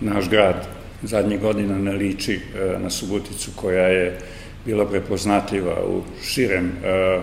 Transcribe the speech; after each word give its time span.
naš 0.00 0.28
grad 0.30 0.66
zadnjih 1.02 1.40
godina 1.40 1.78
ne 1.78 1.92
liči 1.92 2.34
e, 2.34 2.78
na 2.78 2.90
Suboticu 2.90 3.50
koja 3.56 3.86
je 3.86 4.18
bila 4.64 4.86
prepoznatljiva 4.86 5.84
u 5.86 6.02
širem 6.22 6.72
e, 6.84 7.20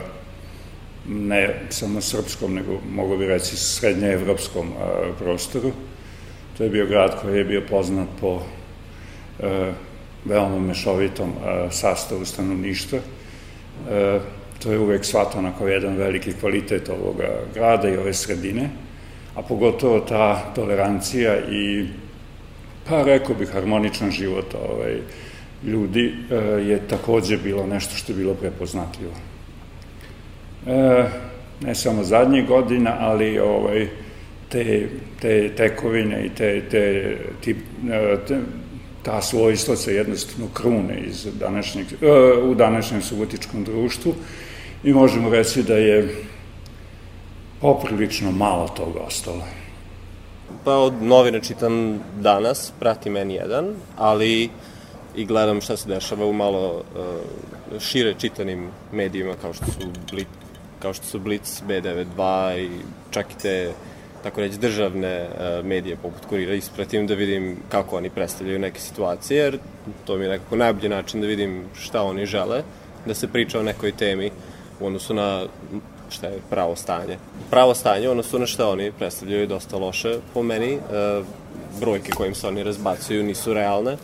ne 1.09 1.59
samo 1.69 2.01
srpskom, 2.01 2.53
nego 2.53 2.79
mogu 2.89 3.17
bi 3.17 3.25
reći 3.25 3.57
srednjeevropskom 3.57 4.71
prostoru. 5.19 5.71
To 6.57 6.63
je 6.63 6.69
bio 6.69 6.85
grad 6.85 7.21
koji 7.21 7.37
je 7.37 7.43
bio 7.43 7.61
poznat 7.69 8.07
po 8.21 8.41
veoma 10.25 10.59
mešovitom 10.59 11.33
sastavu 11.71 12.25
stanovništva. 12.25 12.99
To 14.63 14.71
je 14.71 14.79
uvek 14.79 15.05
shvatano 15.05 15.53
kao 15.57 15.67
jedan 15.67 15.97
veliki 15.97 16.33
kvalitet 16.33 16.89
ovoga 16.89 17.27
grada 17.53 17.89
i 17.89 17.97
ove 17.97 18.13
sredine, 18.13 18.69
a 19.35 19.41
pogotovo 19.41 19.99
ta 19.99 20.51
tolerancija 20.55 21.37
i 21.51 21.87
pa 22.89 23.03
rekao 23.03 23.35
bih 23.35 23.49
harmoničan 23.49 24.11
život 24.11 24.55
ovaj, 24.69 24.97
ljudi 25.63 26.13
e, 26.31 26.35
je 26.61 26.87
takođe 26.89 27.37
bilo 27.37 27.67
nešto 27.67 27.95
što 27.95 28.11
je 28.11 28.17
bilo 28.17 28.33
prepoznatljivo. 28.33 29.13
E, 30.67 31.03
ne 31.61 31.75
samo 31.75 32.03
zadnjih 32.03 32.47
godina, 32.47 32.95
ali 32.99 33.39
ovaj, 33.39 33.87
te, 34.49 34.89
te 35.21 35.55
tekovine 35.55 36.25
i 36.25 36.29
te, 36.29 36.61
te, 36.69 37.17
ti, 37.41 37.55
e, 37.91 38.17
te, 38.27 38.39
ta 39.03 39.21
svojstva 39.21 39.75
se 39.75 39.95
jednostavno 39.95 40.47
krune 40.53 40.99
iz 41.07 41.27
današnjeg, 41.39 41.85
e, 42.01 42.11
u 42.43 42.55
današnjem 42.55 43.01
subotičkom 43.01 43.63
društvu 43.63 44.13
i 44.83 44.93
možemo 44.93 45.29
reći 45.29 45.63
da 45.63 45.75
je 45.75 46.15
poprilično 47.61 48.31
malo 48.31 48.67
toga 48.67 48.99
ostalo. 48.99 49.43
Pa 50.67 50.75
od 50.77 50.93
novine 51.01 51.39
čitam 51.41 51.99
danas, 52.19 52.73
pratim 52.79 53.13
N1, 53.13 53.73
ali 53.97 54.49
i 55.15 55.25
gledam 55.25 55.61
šta 55.61 55.77
se 55.77 55.89
dešava 55.89 56.25
u 56.25 56.33
malo 56.33 56.75
uh, 56.75 57.81
šire 57.81 58.13
čitanim 58.19 58.67
medijima 58.91 59.33
kao 59.41 59.53
što 59.53 59.65
su 59.65 59.79
Blitz, 60.11 60.29
kao 60.79 60.93
što 60.93 61.05
su 61.05 61.19
Blitz, 61.19 61.61
B92 61.67 62.57
i 62.59 62.69
čak 63.11 63.31
i 63.31 63.37
te 63.41 63.71
tako 64.23 64.41
reći 64.41 64.57
državne 64.57 65.27
uh, 65.29 65.65
medije 65.65 65.95
poput 65.95 66.25
Kurira. 66.25 66.53
Ispratim 66.53 67.07
da 67.07 67.13
vidim 67.13 67.57
kako 67.69 67.97
oni 67.97 68.09
predstavljaju 68.09 68.59
neke 68.59 68.79
situacije 68.79 69.37
jer 69.37 69.59
to 70.05 70.17
mi 70.17 70.25
je 70.25 70.29
nekako 70.29 70.55
najbolji 70.55 70.89
način 70.89 71.21
da 71.21 71.27
vidim 71.27 71.63
šta 71.73 72.03
oni 72.03 72.25
žele 72.25 72.63
da 73.05 73.13
se 73.13 73.27
priča 73.27 73.59
o 73.59 73.63
nekoj 73.63 73.91
temi 73.91 74.31
u 74.79 74.85
odnosu 74.85 75.13
na 75.13 75.45
šta 76.09 76.27
je 76.27 76.41
pravo 76.49 76.75
stanje. 76.75 77.17
Pravo 77.49 77.73
stanje, 77.73 78.09
odnosno 78.09 78.39
na 78.39 78.45
šta 78.45 78.69
oni 78.69 78.91
predstavljaju 78.91 79.47
dosta 79.47 79.77
loše 79.77 80.19
po 80.33 80.43
meni. 80.43 80.73
E, 80.73 80.79
brojke 81.79 82.11
kojim 82.11 82.35
se 82.35 82.47
oni 82.47 82.63
razbacuju 82.63 83.23
nisu 83.23 83.53
realne. 83.53 83.97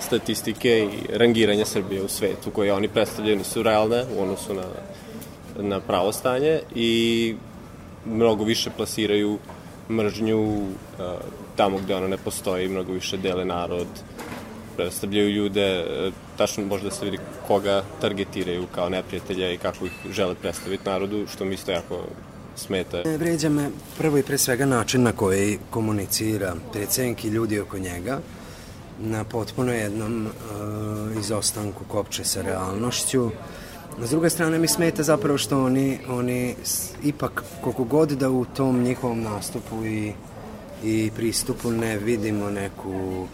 Statistike 0.00 0.88
i 0.92 1.16
rangiranja 1.16 1.64
Srbije 1.64 2.02
u 2.02 2.08
svetu 2.08 2.50
koje 2.50 2.72
oni 2.72 2.88
predstavljaju 2.88 3.36
nisu 3.36 3.62
realne 3.62 4.04
u 4.18 4.22
odnosu 4.22 4.54
na, 4.54 4.64
na 5.56 5.80
pravo 5.80 6.12
stanje 6.12 6.60
i 6.74 7.34
mnogo 8.06 8.44
više 8.44 8.70
plasiraju 8.76 9.38
mržnju 9.90 10.62
e, 10.98 11.02
tamo 11.56 11.78
gde 11.78 11.94
ona 11.94 12.08
ne 12.08 12.16
postoji, 12.16 12.68
mnogo 12.68 12.92
više 12.92 13.16
dele 13.16 13.44
narod, 13.44 13.86
predstavljaju 14.76 15.30
ljude, 15.30 15.66
e, 15.66 16.10
tačno 16.38 16.66
može 16.66 16.84
da 16.84 16.90
se 16.90 17.04
vidi 17.04 17.18
koga 17.46 17.82
targetiraju 18.00 18.66
kao 18.74 18.88
neprijatelja 18.88 19.52
i 19.52 19.58
kako 19.58 19.86
ih 19.86 19.92
žele 20.10 20.34
predstaviti 20.34 20.84
narodu, 20.84 21.26
što 21.26 21.44
mi 21.44 21.54
isto 21.54 21.72
jako 21.72 22.04
smeta. 22.56 23.02
Vređa 23.18 23.48
me 23.48 23.70
prvo 23.98 24.18
i 24.18 24.22
pre 24.22 24.38
svega 24.38 24.66
način 24.66 25.02
na 25.02 25.12
koji 25.12 25.58
komunicira 25.70 26.54
predsednik 26.72 27.24
i 27.24 27.28
ljudi 27.28 27.60
oko 27.60 27.78
njega 27.78 28.18
na 29.00 29.24
potpuno 29.24 29.72
jednom 29.72 30.26
uh, 30.26 31.20
izostanku 31.20 31.84
kopče 31.88 32.24
sa 32.24 32.42
realnošću. 32.42 33.30
S 34.04 34.10
druge 34.10 34.30
strane 34.30 34.58
mi 34.58 34.68
smeta 34.68 35.02
zapravo 35.02 35.38
što 35.38 35.64
oni, 35.64 35.98
oni 36.08 36.54
ipak 37.04 37.44
koliko 37.60 37.84
god 37.84 38.08
da 38.08 38.30
u 38.30 38.44
tom 38.44 38.82
njihovom 38.82 39.22
nastupu 39.22 39.84
i, 39.84 40.12
i 40.84 41.10
pristupu 41.16 41.70
ne 41.70 41.98
vidimo 41.98 42.50
neku 42.50 43.26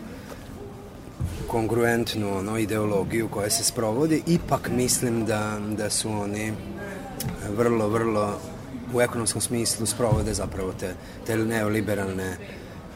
kongruentnu 1.54 2.38
ono, 2.38 2.59
ideologiju 2.59 3.28
koja 3.28 3.50
se 3.50 3.65
sprovodi, 3.65 4.22
ipak 4.26 4.70
mislim 4.70 5.25
da, 5.26 5.60
da 5.76 5.91
su 5.91 6.10
oni 6.10 6.53
vrlo, 7.56 7.88
vrlo 7.88 8.41
u 8.94 9.00
ekonomskom 9.00 9.41
smislu 9.41 9.87
sprovode 9.87 10.34
zapravo 10.34 10.72
te, 10.81 10.94
te 11.26 11.37
neoliberalne 11.37 12.37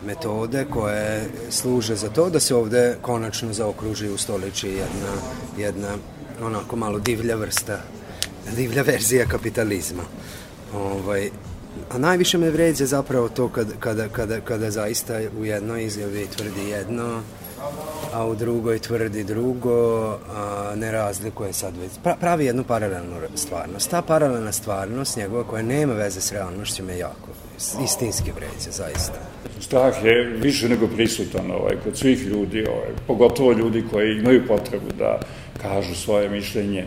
metode 0.06 0.64
koje 0.70 1.28
služe 1.50 1.96
za 1.96 2.08
to 2.08 2.30
da 2.30 2.40
se 2.40 2.54
ovde 2.54 2.96
konačno 3.02 3.52
zaokruži 3.52 4.08
u 4.08 4.18
stoliči 4.18 4.68
jedna, 4.68 5.14
jedna 5.58 5.88
onako 6.42 6.76
malo 6.76 6.98
divlja 6.98 7.36
vrsta, 7.36 7.80
divlja 8.56 8.82
verzija 8.82 9.26
kapitalizma. 9.26 10.02
Ovaj, 10.74 11.30
a 11.90 11.98
najviše 11.98 12.38
me 12.38 12.50
vređa 12.50 12.86
zapravo 12.86 13.28
to 13.28 13.48
kad, 13.48 13.68
kada, 13.80 14.08
kada, 14.08 14.40
kada 14.40 14.70
zaista 14.70 15.20
u 15.40 15.44
jednoj 15.44 15.84
izjavi 15.84 16.26
tvrdi 16.36 16.68
jedno, 16.68 17.22
a 18.12 18.26
u 18.26 18.34
drugoj 18.34 18.78
tvrdi 18.78 19.24
drugo, 19.24 20.08
a 20.36 20.72
ne 20.76 20.92
razlikuje 20.92 21.52
sad 21.52 21.76
već. 21.76 21.90
Pra, 22.02 22.16
pravi 22.20 22.44
jednu 22.44 22.64
paralelnu 22.64 23.16
stvarnost. 23.34 23.90
Ta 23.90 24.02
paralelna 24.02 24.52
stvarnost 24.52 25.16
njegova 25.16 25.44
koja 25.44 25.62
nema 25.62 25.92
veze 25.92 26.20
s 26.20 26.32
realnošću 26.32 26.84
me 26.84 26.98
jako 26.98 27.28
istinski 27.84 28.32
vređa, 28.32 28.70
zaista. 28.70 29.18
Strah 29.60 30.04
je 30.04 30.24
više 30.24 30.68
nego 30.68 30.86
prisutan 30.86 31.50
ovaj, 31.50 31.76
kod 31.84 31.96
svih 31.96 32.26
ljudi, 32.26 32.66
ovaj, 32.66 32.90
pogotovo 33.06 33.52
ljudi 33.52 33.84
koji 33.90 34.18
imaju 34.18 34.46
potrebu 34.46 34.86
da 34.98 35.20
kažu 35.62 35.94
svoje 35.94 36.28
mišljenje. 36.28 36.86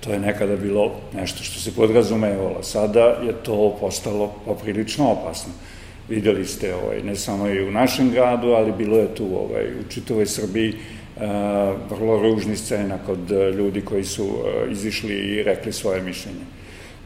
To 0.00 0.12
je 0.12 0.20
nekada 0.20 0.56
bilo 0.56 0.92
nešto 1.14 1.42
što 1.42 1.60
se 1.60 1.74
podrazumevalo. 1.74 2.62
Sada 2.62 3.04
je 3.04 3.32
to 3.42 3.76
postalo 3.80 4.34
poprilično 4.44 5.10
opasno. 5.10 5.52
Videli 6.08 6.44
ste 6.44 6.74
ovaj, 6.74 7.02
ne 7.02 7.16
samo 7.16 7.48
i 7.48 7.68
u 7.68 7.70
našem 7.70 8.10
gradu, 8.10 8.48
ali 8.48 8.72
bilo 8.72 8.98
je 8.98 9.14
tu 9.14 9.24
ovaj, 9.24 9.64
u 9.64 9.90
čitovoj 9.92 10.26
Srbiji 10.26 10.74
a, 11.20 11.74
vrlo 11.90 12.22
ružni 12.22 12.56
scena 12.56 12.98
kod 13.06 13.30
ljudi 13.30 13.80
koji 13.80 14.04
su 14.04 14.24
a, 14.24 14.70
izišli 14.70 15.14
i 15.14 15.42
rekli 15.42 15.72
svoje 15.72 16.02
mišljenje. 16.02 16.44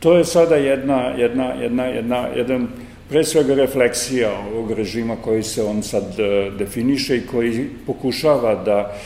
To 0.01 0.17
je 0.17 0.25
sada 0.25 0.57
jedna, 0.57 1.15
jedna, 1.19 1.53
jedna, 1.53 1.85
jedna, 1.85 2.29
jedan 2.37 2.69
pre 3.09 3.25
svega 3.25 3.55
refleksija 3.55 4.31
ovog 4.53 4.73
režima 4.73 5.17
koji 5.17 5.43
se 5.43 5.63
on 5.63 5.83
sad 5.83 6.17
definiše 6.59 7.17
i 7.17 7.27
koji 7.27 7.69
pokušava 7.87 8.55
da 8.55 8.97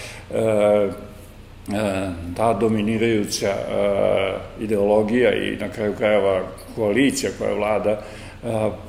ta 2.37 2.55
dominirajuća 2.55 3.55
ideologija 4.61 5.35
i 5.35 5.57
na 5.57 5.69
kraju 5.69 5.95
krajeva 5.99 6.43
koalicija 6.77 7.33
koja 7.39 7.55
vlada 7.55 8.03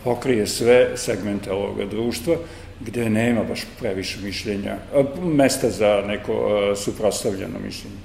pokrije 0.03 0.47
sve 0.47 0.89
segmente 0.95 1.51
ovoga 1.51 1.85
društva, 1.85 2.35
gde 2.79 3.09
nema 3.09 3.43
baš 3.43 3.61
previše 3.79 4.19
mišljenja, 4.23 4.75
mesta 5.23 5.69
za 5.69 6.03
neko 6.07 6.73
suprostavljeno 6.75 7.59
mišljenje. 7.65 7.97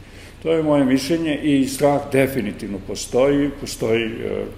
To 0.42 0.52
je 0.52 0.62
moje 0.62 0.84
mišljenje 0.84 1.36
i 1.42 1.66
strah 1.68 2.00
definitivno 2.12 2.78
postoji, 2.86 3.50
postoji, 3.60 4.10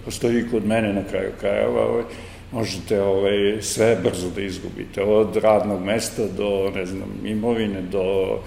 postoji 0.04 0.40
i 0.40 0.50
kod 0.50 0.66
mene 0.66 0.92
na 0.92 1.02
kraju 1.10 1.30
krajeva, 1.40 1.86
ovaj, 1.86 2.04
možete 2.52 3.02
ovaj, 3.02 3.62
sve 3.62 3.96
brzo 4.02 4.30
da 4.34 4.40
izgubite, 4.40 5.02
od 5.02 5.36
radnog 5.36 5.84
mesta 5.84 6.22
do, 6.36 6.72
ne 6.74 6.86
znam, 6.86 7.08
imovine, 7.24 7.82
do 7.82 8.38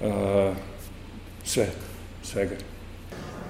uh, 0.00 0.08
sve, 1.44 1.66
svega. 2.22 2.54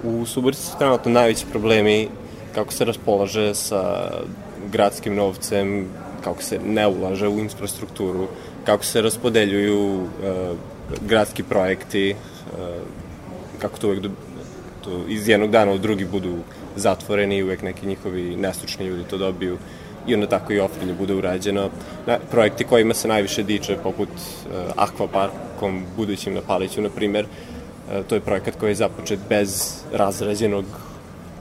U 0.03 0.25
Subotici 0.25 0.65
su 0.65 0.77
trenutno 0.77 1.11
najveći 1.11 1.45
problemi 1.51 2.07
kako 2.55 2.73
se 2.73 2.85
raspolaže 2.85 3.55
sa 3.55 4.11
gradskim 4.71 5.15
novcem, 5.15 5.87
kako 6.23 6.43
se 6.43 6.59
ne 6.65 6.87
ulaže 6.87 7.27
u 7.27 7.39
infrastrukturu, 7.39 8.27
kako 8.65 8.85
se 8.85 9.01
raspodeljuju 9.01 9.95
uh, 9.95 10.07
gradski 11.07 11.43
projekti, 11.43 12.15
uh, 12.15 12.59
kako 13.59 13.77
to 13.77 13.87
uvek 13.87 13.99
do, 13.99 14.09
to 14.83 15.01
iz 15.07 15.27
jednog 15.27 15.51
dana 15.51 15.71
u 15.71 15.77
drugi 15.77 16.05
budu 16.05 16.37
zatvoreni 16.75 17.37
i 17.37 17.43
uvek 17.43 17.61
neki 17.61 17.87
njihovi 17.87 18.35
nestručni 18.35 18.85
ljudi 18.85 19.03
to 19.09 19.17
dobiju 19.17 19.57
i 20.07 20.13
onda 20.13 20.27
tako 20.27 20.53
i 20.53 20.59
ofrlje 20.59 20.93
bude 20.93 21.13
urađeno. 21.13 21.69
Na, 22.07 22.19
projekti 22.31 22.63
kojima 22.63 22.93
se 22.93 23.07
najviše 23.07 23.43
diče, 23.43 23.77
poput 23.83 24.09
uh, 24.09 24.53
Aquaparkom 24.75 25.83
budućim 25.97 26.33
na 26.33 26.41
Paliću, 26.47 26.81
na 26.81 26.89
primer, 26.89 27.25
uh, 27.25 28.05
to 28.05 28.15
je 28.15 28.21
projekat 28.21 28.55
koji 28.59 28.71
je 28.71 28.75
započet 28.75 29.19
bez 29.29 29.81
razrađenog 29.93 30.65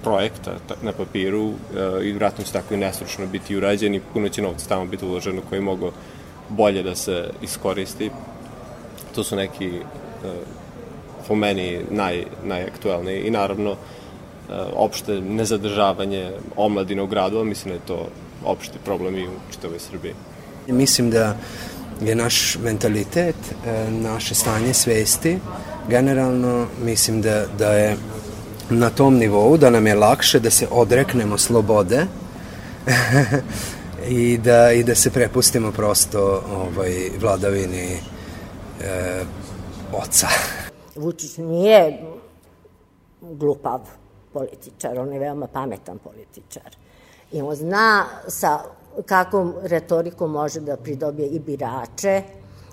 projekta 0.03 0.53
na 0.83 0.93
papiru 0.93 1.45
uh, 1.45 1.57
i 2.03 2.13
vratno 2.13 2.45
će 2.45 2.53
tako 2.53 2.75
i 2.75 2.77
nestručno 2.77 3.27
biti 3.27 3.57
urađen 3.57 3.95
i 3.95 4.01
puno 4.13 4.29
će 4.29 4.43
novca 4.43 4.69
tamo 4.69 4.87
biti 4.87 5.05
uloženo 5.05 5.43
koji 5.49 5.61
mogu 5.61 5.93
bolje 6.49 6.83
da 6.83 6.95
se 6.95 7.31
iskoristi. 7.43 8.11
To 9.15 9.25
su 9.25 9.37
neki 9.37 9.69
uh, 9.69 10.31
po 11.29 11.35
meni 11.35 11.81
naj, 11.91 12.25
najaktuelniji 12.45 13.21
i 13.21 13.31
naravno 13.31 13.71
uh, 13.71 13.77
opšte 14.75 15.21
nezadržavanje 15.21 16.31
omladine 16.57 17.03
u 17.03 17.07
gradu, 17.07 17.45
mislim 17.45 17.69
da 17.69 17.75
je 17.75 17.87
to 17.87 18.09
opšti 18.45 18.79
problem 18.85 19.19
i 19.19 19.27
u 19.27 19.33
čitavoj 19.53 19.79
Srbiji. 19.79 20.15
Mislim 20.69 21.11
da 21.11 21.37
je 22.01 22.15
naš 22.15 22.59
mentalitet, 22.63 23.37
e, 23.67 23.91
naše 23.91 24.35
stanje 24.35 24.75
svesti. 24.75 25.39
Generalno 25.89 26.67
mislim 26.85 27.23
da, 27.23 27.45
da 27.59 27.73
je 27.73 27.97
na 28.79 28.91
tom 28.91 29.15
nivou 29.15 29.57
da 29.57 29.71
nam 29.71 29.87
je 29.87 29.95
lakše 29.95 30.41
da 30.41 30.51
se 30.51 30.67
odreknemo 30.71 31.39
slobode 31.39 32.07
i 34.09 34.39
da, 34.39 34.73
i 34.73 34.85
da 34.85 34.95
se 34.95 35.11
prepustimo 35.11 35.73
prosto 35.73 36.43
ovaj, 36.57 37.11
vladavini 37.21 37.93
e, 37.93 39.25
oca. 39.93 40.29
Vučić 41.03 41.37
nije 41.37 42.03
glupav 43.21 43.81
političar, 44.33 44.99
on 44.99 45.13
je 45.13 45.19
veoma 45.19 45.47
pametan 45.47 45.99
političar. 45.99 46.77
I 47.33 47.41
on 47.41 47.55
zna 47.55 48.05
sa 48.29 48.59
kakvom 49.07 49.55
retorikom 49.63 50.31
može 50.31 50.61
da 50.61 50.77
pridobije 50.77 51.29
i 51.29 51.39
birače 51.39 52.23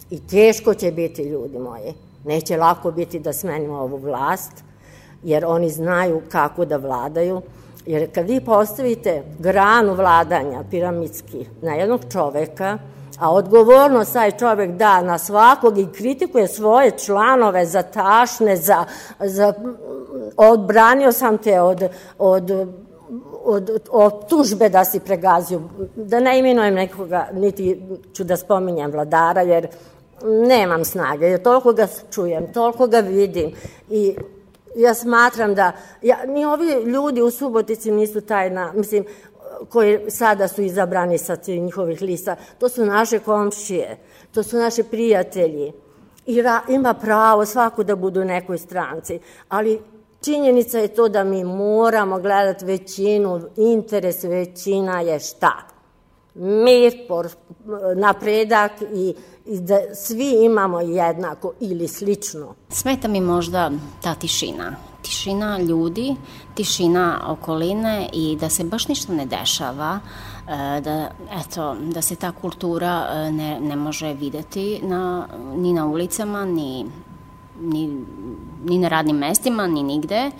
i 0.09 0.27
teško 0.27 0.73
će 0.73 0.91
biti, 0.91 1.23
ljudi 1.23 1.59
moji. 1.59 1.93
Neće 2.25 2.57
lako 2.57 2.91
biti 2.91 3.19
da 3.19 3.33
smenimo 3.33 3.73
ovu 3.73 3.97
vlast, 3.97 4.51
jer 5.23 5.45
oni 5.45 5.69
znaju 5.69 6.21
kako 6.31 6.65
da 6.65 6.77
vladaju. 6.77 7.41
Jer 7.85 8.11
kad 8.11 8.29
vi 8.29 8.41
postavite 8.41 9.23
granu 9.39 9.93
vladanja 9.93 10.63
piramidski 10.71 11.45
na 11.61 11.73
jednog 11.73 12.01
čoveka, 12.11 12.77
a 13.19 13.33
odgovornost 13.33 14.13
taj 14.13 14.31
čovek 14.31 14.71
da 14.71 15.01
na 15.01 15.17
svakog 15.17 15.77
i 15.77 15.87
kritikuje 15.97 16.47
svoje 16.47 16.91
članove 16.91 17.65
za 17.65 17.81
tašne, 17.81 18.55
za, 18.55 18.85
za 19.19 19.53
odbranio 20.37 21.11
sam 21.11 21.37
te 21.37 21.61
od, 21.61 21.83
od 22.17 22.51
od, 23.43 23.69
od 23.89 24.27
tužbe 24.29 24.69
da 24.69 24.85
si 24.85 24.99
pregazio, 24.99 25.61
da 25.95 26.19
ne 26.19 26.39
imenujem 26.39 26.73
nekoga, 26.73 27.27
niti 27.33 27.81
ću 28.13 28.23
da 28.23 28.37
spominjem 28.37 28.91
vladara, 28.91 29.41
jer 29.41 29.67
nemam 30.23 30.85
snage, 30.85 31.25
jer 31.25 31.41
toliko 31.41 31.73
ga 31.73 31.87
čujem, 32.11 32.53
toliko 32.53 32.87
ga 32.87 32.99
vidim 32.99 33.51
i 33.89 34.15
ja 34.81 34.93
smatram 34.93 35.55
da, 35.55 35.71
ja, 36.01 36.25
ni 36.25 36.45
ovi 36.45 36.83
ljudi 36.85 37.21
u 37.21 37.31
Subotici 37.31 37.91
nisu 37.91 38.21
tajna, 38.21 38.73
mislim, 38.75 39.05
koji 39.69 39.99
sada 40.11 40.47
su 40.47 40.61
izabrani 40.61 41.17
sa 41.17 41.37
njihovih 41.47 42.01
lista, 42.01 42.35
to 42.59 42.69
su 42.69 42.85
naše 42.85 43.19
komšije, 43.19 43.97
to 44.33 44.43
su 44.43 44.57
naše 44.57 44.83
prijatelji. 44.83 45.71
I 46.25 46.41
ra, 46.41 46.61
ima 46.69 46.93
pravo 46.93 47.45
svako 47.45 47.83
da 47.83 47.95
budu 47.95 48.21
u 48.21 48.25
nekoj 48.25 48.57
stranci, 48.57 49.19
ali 49.49 49.81
činjenica 50.21 50.79
je 50.79 50.87
to 50.87 51.09
da 51.09 51.23
mi 51.23 51.43
moramo 51.43 52.19
gledati 52.19 52.65
većinu, 52.65 53.41
interes 53.57 54.23
većina 54.23 55.01
je 55.01 55.19
šta? 55.19 55.78
Mir, 56.35 56.93
napredak 57.95 58.71
i, 58.81 59.13
i 59.45 59.59
da 59.59 59.79
svi 59.95 60.45
imamo 60.45 60.79
jednako 60.79 61.53
ili 61.59 61.87
slično. 61.87 62.55
Smeta 62.69 63.07
mi 63.07 63.21
možda 63.21 63.71
ta 64.01 64.15
tišina 64.15 64.75
tišina 65.01 65.59
ljudi, 65.59 66.15
tišina 66.55 67.21
okoline 67.27 68.09
i 68.13 68.37
da 68.39 68.49
se 68.49 68.63
baš 68.63 68.87
ništa 68.87 69.13
ne 69.13 69.25
dešava, 69.25 69.99
e, 69.99 70.81
da, 70.81 71.11
eto, 71.41 71.75
da 71.93 72.01
se 72.01 72.15
ta 72.15 72.31
kultura 72.31 73.07
e, 73.09 73.31
ne, 73.31 73.59
ne 73.59 73.75
može 73.75 74.13
videti 74.13 74.79
na, 74.83 75.27
ni 75.55 75.73
na 75.73 75.85
ulicama, 75.85 76.45
ni, 76.45 76.85
ni, 77.61 78.05
ni 78.65 78.77
na 78.77 78.87
radnim 78.87 79.17
mestima, 79.17 79.67
ni 79.67 79.83
nigde. 79.83 80.31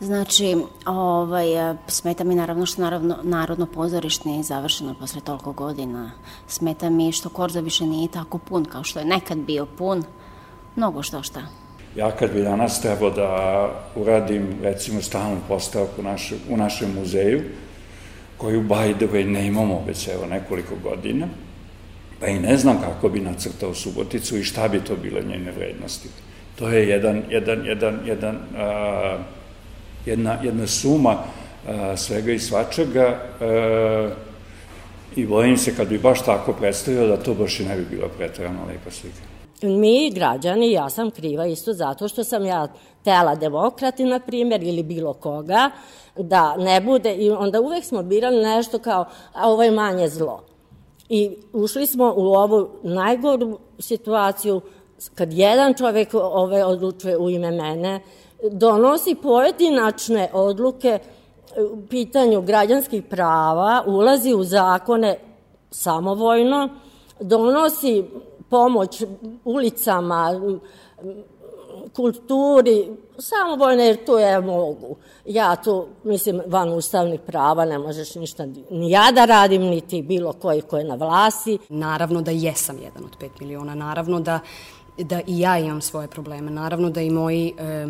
Znači, 0.00 0.56
ovaj, 0.86 1.46
smeta 1.86 2.24
mi 2.24 2.34
naravno 2.34 2.66
što 2.66 2.82
naravno, 2.82 3.16
Narodno 3.22 3.66
pozorište 3.66 4.28
nije 4.28 4.42
završeno 4.42 4.94
posle 5.00 5.20
toliko 5.20 5.52
godina. 5.52 6.10
Smeta 6.46 6.90
mi 6.90 7.12
što 7.12 7.28
Korza 7.28 7.60
više 7.60 7.86
nije 7.86 8.08
tako 8.08 8.38
pun 8.38 8.64
kao 8.64 8.84
što 8.84 8.98
je 8.98 9.04
nekad 9.04 9.38
bio 9.38 9.66
pun. 9.66 10.04
Mnogo 10.76 11.02
što 11.02 11.22
šta. 11.22 11.40
Ja 11.96 12.10
kad 12.10 12.32
bi 12.32 12.42
danas 12.42 12.80
trebao 12.80 13.10
da 13.10 13.70
uradim, 13.96 14.58
recimo, 14.62 15.02
stalnu 15.02 15.38
postavku 15.48 16.02
naše, 16.02 16.34
u 16.50 16.56
našem 16.56 16.94
muzeju, 16.94 17.42
koju, 18.36 18.62
by 18.62 18.96
the 18.96 19.06
way, 19.06 19.26
ne 19.26 19.46
imamo 19.46 19.82
već 19.86 20.08
evo 20.08 20.26
nekoliko 20.26 20.74
godina, 20.82 21.26
pa 22.20 22.26
i 22.26 22.38
ne 22.38 22.56
znam 22.56 22.80
kako 22.80 23.08
bi 23.08 23.20
nacrtao 23.20 23.74
Suboticu 23.74 24.36
i 24.36 24.44
šta 24.44 24.68
bi 24.68 24.80
to 24.80 24.96
bile 24.96 25.22
njene 25.22 25.52
vrednosti. 25.52 26.08
To 26.58 26.68
je 26.68 26.88
jedan, 26.88 27.22
jedan, 27.30 27.66
jedan, 27.66 28.00
jedan, 28.06 28.38
a, 28.56 29.18
jedna, 30.06 30.38
jedna 30.42 30.66
suma 30.66 31.16
a, 31.68 31.96
svega 31.96 32.32
i 32.32 32.38
svačega 32.38 33.18
a, 33.40 34.08
i 35.16 35.26
bojim 35.26 35.56
se 35.56 35.76
kad 35.76 35.88
bi 35.88 35.98
baš 35.98 36.24
tako 36.24 36.52
predstavio 36.52 37.06
da 37.06 37.16
to 37.16 37.34
baš 37.34 37.60
i 37.60 37.64
ne 37.64 37.76
bi 37.76 37.84
bila 37.90 38.08
pretrano 38.08 38.66
lepa 38.68 38.90
slika 38.90 39.38
mi 39.62 40.10
građani, 40.10 40.72
ja 40.72 40.90
sam 40.90 41.10
kriva 41.10 41.46
isto 41.46 41.72
zato 41.72 42.08
što 42.08 42.24
sam 42.24 42.46
ja 42.46 42.68
tela 43.04 43.34
demokrati, 43.34 44.04
na 44.04 44.20
primjer, 44.20 44.62
ili 44.62 44.82
bilo 44.82 45.12
koga, 45.12 45.70
da 46.16 46.56
ne 46.56 46.80
bude, 46.80 47.14
i 47.14 47.30
onda 47.30 47.60
uvek 47.60 47.84
smo 47.84 48.02
birali 48.02 48.42
nešto 48.42 48.78
kao, 48.78 49.04
a 49.32 49.50
ovo 49.50 49.62
je 49.62 49.70
manje 49.70 50.08
zlo. 50.08 50.42
I 51.08 51.30
ušli 51.52 51.86
smo 51.86 52.14
u 52.16 52.34
ovu 52.34 52.68
najgoru 52.82 53.58
situaciju, 53.78 54.60
kad 55.14 55.32
jedan 55.32 55.74
čovek 55.74 56.08
ove 56.14 56.64
odlučuje 56.64 57.18
u 57.18 57.30
ime 57.30 57.50
mene, 57.50 58.00
donosi 58.42 59.14
pojedinačne 59.14 60.30
odluke 60.32 60.98
u 61.72 61.86
pitanju 61.90 62.42
građanskih 62.42 63.02
prava, 63.02 63.84
ulazi 63.86 64.34
u 64.34 64.44
zakone 64.44 65.18
samovojno, 65.70 66.68
donosi 67.20 68.04
pomoć 68.50 69.02
ulicama, 69.44 70.40
kulturi, 71.96 72.88
samo 73.18 73.56
vojne, 73.56 73.86
jer 73.86 74.04
to 74.04 74.18
ja 74.18 74.40
mogu. 74.40 74.96
Ja 75.24 75.56
tu, 75.56 75.86
mislim, 76.04 76.40
van 76.46 76.72
ustavnih 76.72 77.20
prava 77.20 77.64
ne 77.64 77.78
možeš 77.78 78.14
ništa 78.14 78.46
ni 78.70 78.90
ja 78.90 79.12
da 79.14 79.24
radim, 79.24 79.62
niti 79.62 80.02
bilo 80.02 80.32
koji 80.32 80.60
ko 80.60 80.78
je 80.78 80.84
na 80.84 80.94
vlasi. 80.94 81.58
Naravno 81.68 82.22
da 82.22 82.30
jesam 82.30 82.78
jedan 82.78 83.04
od 83.04 83.16
pet 83.20 83.40
miliona, 83.40 83.74
naravno 83.74 84.20
da, 84.20 84.40
da 84.98 85.20
i 85.26 85.40
ja 85.40 85.58
imam 85.58 85.80
svoje 85.80 86.08
probleme, 86.08 86.50
naravno 86.50 86.90
da 86.90 87.00
i 87.00 87.10
moji... 87.10 87.54
E, 87.58 87.86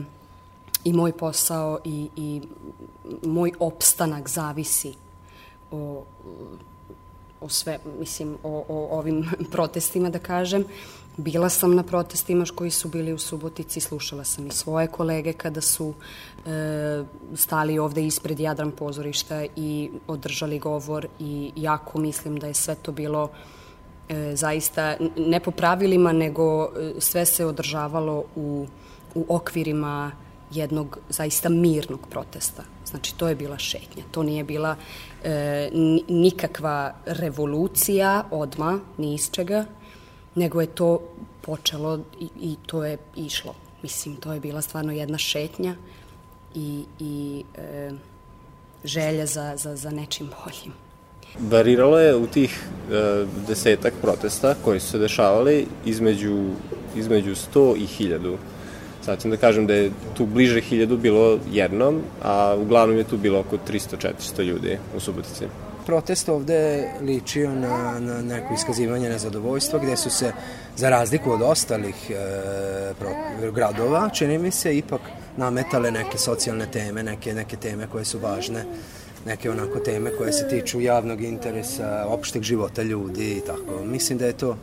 i 0.88 0.93
moj 0.93 1.12
posao 1.12 1.79
i, 1.85 2.08
i 2.17 2.43
moj 3.23 3.52
opstanak 3.58 4.29
zavisi 4.29 4.94
o 5.70 6.05
o 7.40 7.49
sve, 7.49 7.79
mislim, 7.99 8.37
o, 8.42 8.64
o 8.68 8.99
ovim 8.99 9.30
protestima, 9.52 10.11
da 10.11 10.18
kažem. 10.18 10.64
Bila 11.16 11.49
sam 11.49 11.75
na 11.75 11.83
protestima 11.83 12.45
koji 12.54 12.71
su 12.71 12.88
bili 12.88 13.12
u 13.12 13.18
Subotici, 13.18 13.80
slušala 13.80 14.25
sam 14.25 14.47
i 14.47 14.50
svoje 14.50 14.87
kolege 14.87 15.33
kada 15.33 15.61
su 15.61 15.95
e, 16.47 17.04
stali 17.35 17.78
ovde 17.78 18.07
ispred 18.07 18.40
Jadran 18.40 18.71
pozorišta 18.71 19.45
i 19.57 19.90
održali 20.07 20.59
govor 20.59 21.07
i 21.18 21.52
jako 21.57 21.99
mislim 21.99 22.38
da 22.38 22.47
je 22.47 22.54
sve 22.54 22.75
to 22.75 22.92
bilo 22.92 23.30
e, 24.09 24.37
zaista 24.37 24.97
ne 25.16 25.40
po 25.40 25.50
pravilima, 25.50 26.12
nego 26.12 26.64
e, 26.64 26.92
sve 26.99 27.26
se 27.26 27.47
održavalo 27.47 28.25
u, 28.37 28.66
u 29.14 29.26
okvirima 29.28 30.12
jednog 30.50 30.99
zaista 31.09 31.49
mirnog 31.49 32.00
protesta. 32.11 32.62
Znači, 32.87 33.14
to 33.17 33.28
je 33.28 33.35
bila 33.35 33.59
šetnja. 33.59 34.05
To 34.11 34.23
nije 34.23 34.45
bila 34.45 34.76
e, 35.25 35.71
nikakva 36.09 36.95
revolucija 37.07 38.25
odma, 38.31 38.81
ni 38.99 39.14
iz 39.14 39.31
čega, 39.31 39.64
nego 40.35 40.61
je 40.61 40.67
to 40.67 41.00
počelo 41.40 41.99
i, 42.21 42.28
i 42.40 42.57
to 42.67 42.85
je 42.85 42.99
išlo. 43.17 43.55
Mislim, 43.83 44.17
to 44.17 44.33
je 44.33 44.40
bila 44.40 44.62
stvarno 44.62 44.93
jedna 44.93 45.19
šetnja 45.19 45.75
i, 46.55 46.85
i 46.99 47.45
e, 47.55 47.90
želja 48.85 49.26
za, 49.26 49.57
za, 49.57 49.76
za 49.76 49.90
nečim 49.90 50.31
boljim. 50.45 50.73
Variralo 51.50 51.99
je 51.99 52.17
u 52.17 52.26
tih 52.26 52.64
e, 52.90 53.26
desetak 53.49 53.95
protesta 54.02 54.55
koji 54.64 54.81
su 54.81 54.90
se 54.90 54.99
dešavali 54.99 55.67
između, 55.85 56.50
između 56.97 57.35
100 57.35 57.76
i 57.76 57.87
1000 58.05 58.37
Sad 59.09 59.23
ćem 59.23 59.31
da 59.31 59.37
kažem 59.37 59.67
da 59.67 59.75
je 59.75 59.91
tu 60.17 60.27
bliže 60.27 60.61
hiljadu 60.61 60.97
bilo 60.97 61.38
jednom, 61.53 62.03
a 62.23 62.57
uglavnom 62.61 62.99
je 62.99 63.05
tu 63.05 63.17
bilo 63.17 63.41
oko 63.41 63.57
300-400 63.69 64.45
ljudi 64.45 64.79
u 64.97 65.00
Subotici. 65.00 65.45
Protest 65.87 66.29
ovde 66.29 66.91
ličio 67.00 67.55
na, 67.55 68.00
na 68.00 68.23
neko 68.23 68.55
iskazivanje 68.55 69.09
nezadovoljstva 69.09 69.79
gde 69.79 69.97
su 69.97 70.11
se, 70.11 70.33
za 70.77 70.91
razliku 70.91 71.31
od 71.33 71.43
ostalih 71.43 72.11
e, 72.11 72.15
pro, 72.99 73.11
gradova, 73.53 74.09
čini 74.09 74.38
mi 74.38 74.50
se, 74.50 74.77
ipak 74.77 75.00
nametale 75.37 75.91
neke 75.91 76.19
socijalne 76.19 76.67
teme, 76.67 77.03
neke, 77.03 77.35
neke 77.35 77.57
teme 77.57 77.87
koje 77.87 78.05
su 78.05 78.19
važne 78.19 78.65
neke 79.27 79.50
onako 79.50 79.79
teme 79.79 80.11
koje 80.19 80.33
se 80.33 80.49
tiču 80.49 80.81
javnog 80.81 81.23
interesa, 81.23 82.05
opšteg 82.09 82.43
života 82.43 82.83
ljudi 82.83 83.33
i 83.33 83.41
tako. 83.41 83.85
Mislim 83.85 84.19
da 84.19 84.27
je 84.27 84.33
to 84.33 84.57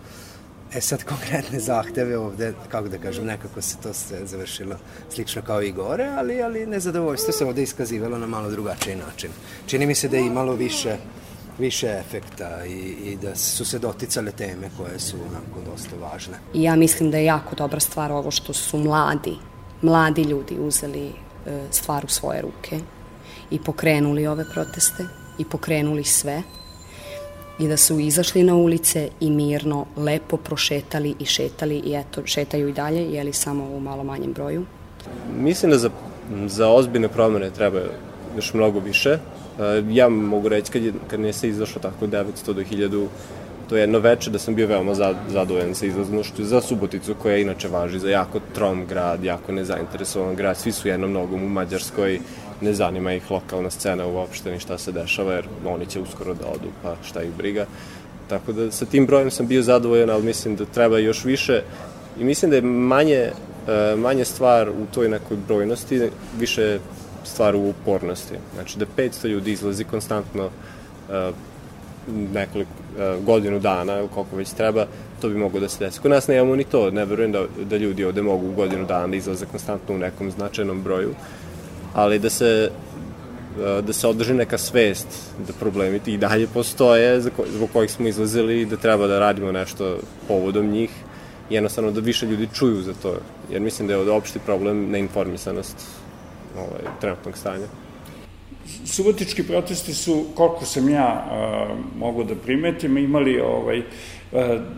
E 0.74 0.82
sad 0.82 1.04
konkretne 1.04 1.60
zahteve 1.60 2.18
ovde, 2.18 2.54
kako 2.68 2.88
da 2.88 2.98
kažem, 2.98 3.26
nekako 3.26 3.62
se 3.62 3.78
to 3.84 3.94
sve 3.94 4.26
završilo 4.26 4.76
slično 5.10 5.42
kao 5.42 5.62
i 5.62 5.72
gore, 5.72 6.06
ali, 6.18 6.42
ali 6.42 6.66
nezadovoljstvo 6.66 7.34
se 7.34 7.46
ovde 7.46 7.64
iskazivalo 7.64 8.18
na 8.18 8.28
malo 8.28 8.52
drugačiji 8.52 8.96
način. 8.96 9.30
Čini 9.68 9.86
mi 9.86 9.96
se 9.96 10.08
da 10.08 10.18
je 10.18 10.26
imalo 10.26 10.54
više 10.54 10.98
više 11.60 11.88
efekta 11.88 12.66
i, 12.66 12.80
i 13.12 13.18
da 13.22 13.36
su 13.36 13.66
se 13.66 13.80
doticale 13.80 14.32
teme 14.32 14.70
koje 14.78 15.00
su 15.00 15.18
onako 15.30 15.72
dosta 15.72 15.96
važne. 15.96 16.38
I 16.54 16.64
ja 16.64 16.76
mislim 16.76 17.12
da 17.12 17.18
je 17.18 17.26
jako 17.26 17.56
dobra 17.56 17.80
stvar 17.80 18.12
ovo 18.12 18.32
što 18.32 18.54
su 18.54 18.78
mladi, 18.78 19.36
mladi 19.82 20.22
ljudi 20.22 20.58
uzeli 20.60 21.08
e, 21.08 21.12
stvar 21.72 22.06
u 22.06 22.08
svoje 22.08 22.42
ruke 22.42 22.80
i 23.52 23.60
pokrenuli 23.60 24.28
ove 24.28 24.46
proteste 24.54 25.06
i 25.38 25.46
pokrenuli 25.46 26.04
sve 26.04 26.44
i 27.60 27.68
da 27.68 27.78
su 27.78 28.00
izašli 28.00 28.44
na 28.44 28.56
ulice 28.56 29.10
i 29.20 29.30
mirno, 29.32 29.86
lepo 29.98 30.38
prošetali 30.38 31.16
i 31.20 31.26
šetali 31.26 31.82
i 31.86 31.96
eto, 31.96 32.22
šetaju 32.26 32.70
i 32.70 32.74
dalje, 32.74 33.12
jeli 33.12 33.34
samo 33.34 33.64
u 33.64 33.80
malo 33.80 34.04
manjem 34.04 34.34
broju. 34.34 34.66
Mislim 35.40 35.72
da 35.72 35.78
za, 35.78 35.90
za 36.46 36.70
ozbiljne 36.70 37.08
promene 37.08 37.50
treba 37.50 37.80
još 38.36 38.54
mnogo 38.54 38.80
više. 38.80 39.10
E, 39.10 39.20
ja 39.90 40.10
mogu 40.10 40.50
reći 40.50 40.72
kad, 40.72 40.84
je, 40.84 40.94
kad 41.08 41.20
nije 41.20 41.34
se 41.34 41.50
izašlo 41.50 41.82
tako 41.82 42.08
900 42.08 42.54
do 42.54 42.62
1000 42.62 43.08
to 43.70 43.76
je 43.76 43.82
jedno 43.82 44.00
veče 44.00 44.32
da 44.32 44.40
sam 44.40 44.56
bio 44.56 44.68
veoma 44.68 44.94
zadovoljan 45.30 45.76
sa 45.76 45.86
izlaznošću 45.86 46.44
za 46.46 46.62
Suboticu 46.62 47.16
koja 47.22 47.38
inače 47.38 47.68
važi 47.68 48.00
za 48.00 48.10
jako 48.10 48.40
trom 48.54 48.86
grad, 48.86 49.24
jako 49.24 49.52
nezainteresovan 49.52 50.36
grad, 50.36 50.58
svi 50.58 50.72
su 50.72 50.88
jednom 50.88 51.12
nogom 51.12 51.44
u 51.44 51.50
Mađarskoj, 51.50 52.20
ne 52.62 52.74
zanima 52.74 53.14
ih 53.14 53.32
lokalna 53.32 53.70
scena 53.70 54.06
uopšte 54.06 54.52
ni 54.52 54.60
šta 54.60 54.78
se 54.78 54.92
dešava, 54.92 55.34
jer 55.34 55.48
oni 55.66 55.86
će 55.86 56.00
uskoro 56.00 56.34
da 56.34 56.48
odu, 56.48 56.70
pa 56.84 56.96
šta 57.04 57.24
ih 57.24 57.34
briga. 57.38 57.66
Tako 58.30 58.52
da 58.52 58.72
sa 58.72 58.86
tim 58.86 59.06
brojem 59.06 59.32
sam 59.32 59.48
bio 59.48 59.62
zadovoljan, 59.62 60.10
ali 60.10 60.24
mislim 60.24 60.56
da 60.56 60.66
treba 60.66 61.00
još 61.00 61.26
više 61.26 61.62
i 62.20 62.24
mislim 62.24 62.52
da 62.52 62.56
je 62.56 62.62
manje, 62.62 63.32
e, 63.68 63.96
manje 63.98 64.26
stvar 64.26 64.70
u 64.70 64.86
toj 64.94 65.10
nekoj 65.10 65.38
brojnosti, 65.48 66.10
više 66.40 66.80
stvar 67.24 67.56
u 67.56 67.70
upornosti. 67.70 68.36
Znači 68.56 68.80
da 68.80 68.86
500 68.98 69.28
ljudi 69.28 69.52
izlazi 69.52 69.84
konstantno 69.84 70.50
e, 71.10 71.32
nekoliko 72.34 72.72
e, 73.00 73.16
godinu 73.26 73.60
dana 73.60 74.08
koliko 74.14 74.36
već 74.36 74.50
treba, 74.50 74.86
to 75.22 75.30
bi 75.30 75.36
moglo 75.36 75.60
da 75.60 75.70
se 75.70 75.86
desi. 75.86 76.00
Kod 76.00 76.12
nas 76.12 76.28
nemamo 76.28 76.56
ni 76.56 76.64
to, 76.64 76.92
ne 76.92 77.06
verujem 77.06 77.32
da, 77.32 77.46
da 77.70 77.78
ljudi 77.78 78.06
ovde 78.06 78.22
mogu 78.22 78.52
godinu 78.52 78.86
dana 78.86 79.08
da 79.08 79.16
izlaze 79.16 79.46
konstantno 79.46 79.96
u 79.96 79.98
nekom 79.98 80.32
značajnom 80.32 80.84
broju, 80.84 81.14
ali 81.96 82.20
da 82.20 82.30
se 82.30 82.70
e, 83.60 83.82
da 83.82 83.94
se 83.94 84.08
održi 84.08 84.34
neka 84.34 84.58
svest 84.58 85.08
da 85.48 85.54
problemi 85.54 86.00
i 86.06 86.18
dalje 86.18 86.48
postoje 86.48 87.22
zbog 87.22 87.70
kojih 87.74 87.92
smo 87.92 88.08
izlazili 88.08 88.62
i 88.62 88.66
da 88.66 88.78
treba 88.78 89.08
da 89.08 89.20
radimo 89.20 89.52
nešto 89.52 89.98
povodom 90.28 90.68
njih 90.70 90.90
jednostavno 91.50 91.92
da 91.92 92.00
više 92.00 92.26
ljudi 92.26 92.50
čuju 92.54 92.82
za 92.82 92.94
to 93.02 93.16
jer 93.52 93.62
mislim 93.62 93.88
da 93.88 93.94
je 93.94 94.00
ovde 94.00 94.12
opšti 94.12 94.40
problem 94.46 94.90
neinformisanost 94.92 95.76
ovaj, 96.58 97.00
trenutnog 97.02 97.38
stanja 97.38 97.68
Subotički 98.86 99.44
protesti 99.44 99.94
su, 99.94 100.26
koliko 100.36 100.66
sam 100.66 100.90
ja 100.90 101.26
uh, 101.26 101.78
mogu 101.98 102.24
da 102.24 102.36
primetim, 102.36 102.98
imali 102.98 103.40
ovaj, 103.40 103.80
uh, 103.80 103.86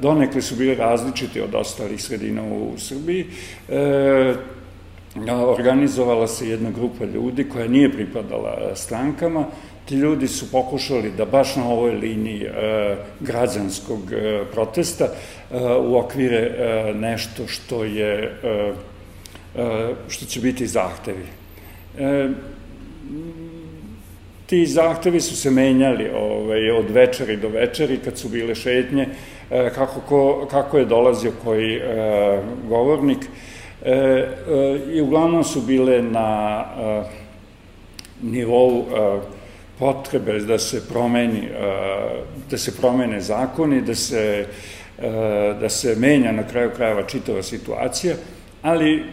donekle 0.01 0.41
su 0.41 0.55
bili 0.55 0.75
različiti 0.75 1.41
od 1.41 1.55
ostalih 1.55 2.03
sredina 2.03 2.43
u 2.43 2.73
Srbiji. 2.77 3.25
Uh, 3.67 4.56
organizovala 5.47 6.27
se 6.27 6.49
jedna 6.49 6.71
grupa 6.71 7.05
ljudi 7.05 7.49
koja 7.49 7.67
nije 7.67 7.91
pripadala 7.91 8.75
strankama. 8.75 9.45
Ti 9.85 9.95
ljudi 9.95 10.27
su 10.27 10.51
pokušali 10.51 11.11
da 11.17 11.25
baš 11.25 11.55
na 11.55 11.69
ovoj 11.69 11.91
liniji 11.91 12.43
e, 12.43 12.95
građanskog 13.19 13.99
e, 14.11 14.43
protesta 14.51 15.05
e, 15.05 15.11
okvire 15.95 16.37
e, 16.37 16.93
nešto 16.93 17.47
što 17.47 17.83
je 17.83 18.39
e, 18.43 18.73
e, 19.55 19.93
što 20.07 20.25
će 20.25 20.39
biti 20.39 20.67
zahtevi. 20.67 21.25
E, 21.97 22.29
ti 24.45 24.65
zahtevi 24.65 25.21
su 25.21 25.35
se 25.35 25.51
menjali 25.51 26.09
ovaj, 26.15 26.71
od 26.71 26.89
večeri 26.89 27.37
do 27.37 27.47
večeri 27.49 27.97
kad 27.97 28.17
su 28.17 28.29
bile 28.29 28.55
šetnje, 28.55 29.07
e, 29.51 29.69
kako, 29.75 29.99
ko, 29.99 30.47
kako 30.51 30.77
je 30.77 30.85
dolazio 30.85 31.31
koji 31.43 31.75
e, 31.75 31.81
govornik. 32.69 33.23
E, 33.23 33.56
e, 33.87 34.93
I 34.93 35.01
uglavnom 35.01 35.43
su 35.43 35.61
bile 35.61 36.01
na 36.01 36.65
e, 36.79 37.03
nivou 38.21 38.85
e, 38.89 39.19
potrebe 39.79 40.39
da 40.39 40.59
se 40.59 40.87
promeni, 40.87 41.45
e, 41.45 41.49
da 42.49 42.57
se 42.57 42.77
promene 42.77 43.21
zakoni, 43.21 43.81
da 43.81 43.95
se, 43.95 44.45
e, 44.99 45.09
da 45.59 45.69
se 45.69 45.95
menja 45.95 46.31
na 46.31 46.47
kraju 46.47 46.71
krajeva 46.75 47.03
čitava 47.03 47.43
situacija, 47.43 48.15
ali 48.61 49.03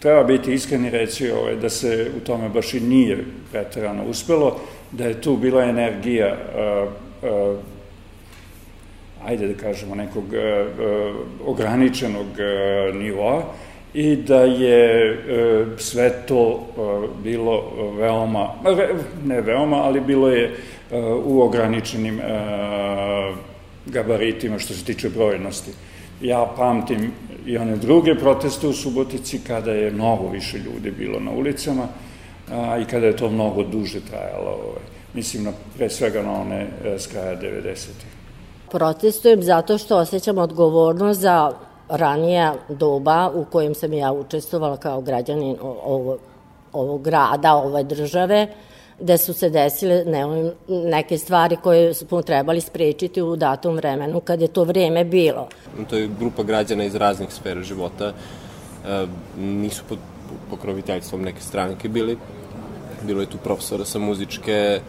treba 0.00 0.24
biti 0.24 0.52
iskren 0.52 0.86
i 0.86 0.90
reći 0.90 1.30
ovaj, 1.30 1.56
da 1.56 1.70
se 1.70 2.10
u 2.16 2.20
tome 2.20 2.48
baš 2.48 2.74
i 2.74 2.80
nije 2.80 3.24
pretarano 3.52 4.04
uspelo, 4.04 4.60
da 4.92 5.04
je 5.04 5.20
tu 5.20 5.36
bila 5.36 5.64
energija 5.64 6.36
ajde 9.24 9.48
da 9.48 9.54
kažemo 9.54 9.94
nekog 9.94 10.24
ograničenog 11.44 12.26
nivoa 12.94 13.42
i 13.94 14.16
da 14.16 14.40
je 14.40 15.12
uh, 15.12 15.78
sve 15.78 16.26
to 16.26 16.48
uh, 16.48 17.22
bilo 17.22 17.62
veoma, 17.98 18.48
ne 19.24 19.40
veoma, 19.40 19.76
ali 19.76 20.00
bilo 20.00 20.28
je 20.28 20.50
uh, 20.50 20.98
u 21.24 21.42
ograničenim 21.42 22.20
gabaritima 23.86 24.58
što 24.58 24.74
se 24.74 24.84
tiče 24.84 25.08
brojnosti. 25.08 25.70
Ja 26.20 26.52
pamtim 26.56 27.12
i 27.46 27.58
one 27.58 27.76
druge 27.76 28.14
proteste 28.14 28.66
u 28.66 28.72
Subotici 28.72 29.40
kada 29.46 29.72
je 29.72 29.90
mnogo 29.90 30.28
više 30.28 30.58
ljudi 30.58 30.90
bilo 30.90 31.20
na 31.20 31.30
ulicama 31.30 31.88
a, 32.50 32.78
i 32.78 32.84
kada 32.84 33.06
je 33.06 33.16
to 33.16 33.30
mnogo 33.30 33.62
duže 33.62 34.00
trajalo. 34.00 34.50
Ovaj. 34.50 34.82
Mislim 35.14 35.44
na, 35.44 35.52
pre 35.76 35.90
svega 35.90 36.22
na 36.22 36.32
one 36.40 36.66
e, 36.84 36.98
s 36.98 37.06
kraja 37.06 37.40
90-ih. 37.40 38.12
Protestujem 38.70 39.42
zato 39.42 39.78
što 39.78 39.96
osjećam 39.96 40.38
odgovornost 40.38 41.20
za 41.20 41.52
ranija 41.88 42.54
doba 42.68 43.30
u 43.34 43.44
kojem 43.44 43.74
sam 43.74 43.92
ja 43.92 44.12
učestvovala 44.12 44.76
kao 44.76 45.00
građanin 45.00 45.56
ovog, 45.62 46.18
ovog 46.72 47.02
grada, 47.02 47.54
ove 47.54 47.82
države, 47.84 48.46
gde 49.00 49.18
su 49.18 49.32
se 49.32 49.50
desile 49.50 50.04
ne, 50.04 50.52
neke 50.68 51.18
stvari 51.18 51.56
koje 51.62 51.94
smo 51.94 52.22
trebali 52.22 52.60
sprečiti 52.60 53.22
u 53.22 53.36
datom 53.36 53.76
vremenu 53.76 54.20
kad 54.20 54.40
je 54.40 54.48
to 54.48 54.64
vreme 54.64 55.04
bilo. 55.04 55.48
To 55.90 55.96
je 55.96 56.08
grupa 56.18 56.42
građana 56.42 56.84
iz 56.84 56.94
raznih 56.94 57.32
sfera 57.32 57.62
života, 57.62 58.12
e, 58.12 59.06
nisu 59.38 59.84
pod 59.88 59.98
pokroviteljstvom 60.50 61.22
neke 61.22 61.40
stranke 61.40 61.88
bili, 61.88 62.18
bilo 63.02 63.20
je 63.20 63.30
tu 63.30 63.38
profesora 63.44 63.84
sa 63.84 63.98
muzičke, 63.98 64.80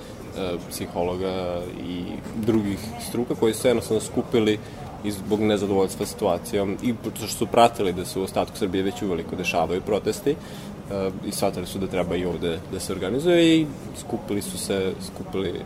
psihologa 0.70 1.62
i 1.88 2.04
drugih 2.36 2.80
struka 3.10 3.36
koji 3.36 3.54
su 3.54 3.68
jednostavno 3.68 4.02
skupili 4.02 4.60
i 5.04 5.12
zbog 5.12 5.42
nezadovoljstva 5.42 6.06
situacijom 6.06 6.78
i 6.84 6.94
što 7.16 7.28
su 7.28 7.46
pratili 7.46 7.94
da 7.94 8.06
se 8.06 8.20
u 8.20 8.24
ostatku 8.24 8.58
Srbije 8.58 8.84
već 8.84 9.02
uveliko 9.02 9.36
dešavaju 9.36 9.82
protesti 9.82 10.32
uh, 10.32 11.14
i 11.26 11.32
shvatili 11.32 11.66
su 11.66 11.80
da 11.80 11.88
treba 11.88 12.16
i 12.16 12.26
ovde 12.26 12.60
da 12.72 12.80
se 12.80 12.94
organizuje 12.94 13.60
i 13.60 13.66
skupili 14.00 14.42
su 14.42 14.58
se, 14.58 14.94
skupili 15.14 15.62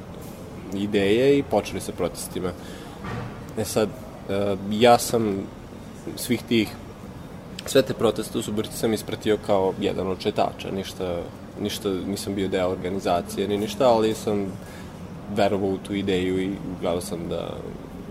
ideje 0.73 1.37
i 1.37 1.43
počeli 1.43 1.81
sa 1.81 1.91
protestima. 1.91 2.51
E 3.57 3.65
sad, 3.65 3.89
uh, 3.89 4.59
ja 4.71 4.97
sam 4.97 5.37
svih 6.15 6.43
tih 6.43 6.69
sve 7.65 7.81
te 7.81 7.93
proteste 7.93 8.37
u 8.37 8.41
Subotici 8.41 8.77
sam 8.77 8.93
ispratio 8.93 9.37
kao 9.45 9.73
jedan 9.79 10.07
od 10.07 10.19
četača, 10.19 10.71
ništa, 10.71 11.21
ništa 11.61 11.89
nisam 11.89 12.35
bio 12.35 12.47
deo 12.47 12.69
organizacije 12.69 13.47
ni 13.47 13.57
ništa, 13.57 13.89
ali 13.89 14.13
sam 14.13 14.45
verovao 15.35 15.69
u 15.69 15.77
tu 15.77 15.93
ideju 15.93 16.41
i 16.41 16.55
gledao 16.81 17.01
sam 17.01 17.19
da, 17.29 17.49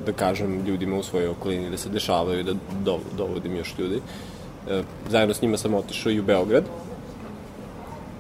da 0.07 0.13
kažem 0.13 0.65
ljudima 0.67 0.97
u 0.97 1.03
svojoj 1.03 1.29
okolini 1.29 1.71
da 1.71 1.77
se 1.77 1.89
dešavaju, 1.89 2.45
da 2.45 2.53
do, 2.85 2.99
dovodim 3.17 3.57
još 3.57 3.75
ljudi. 3.79 4.01
E, 4.69 4.83
zajedno 5.09 5.35
s 5.35 5.43
njima 5.43 5.57
sam 5.57 5.75
otišao 5.75 6.13
i 6.13 6.21
u 6.21 6.23
Beograd, 6.23 6.65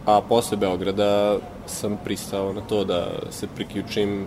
a 0.06 0.20
posle 0.28 0.56
Beograda 0.56 1.38
sam 1.66 1.98
pristao 2.04 2.52
na 2.52 2.60
to 2.60 2.84
da 2.84 3.06
se 3.30 3.46
priključim 3.54 4.26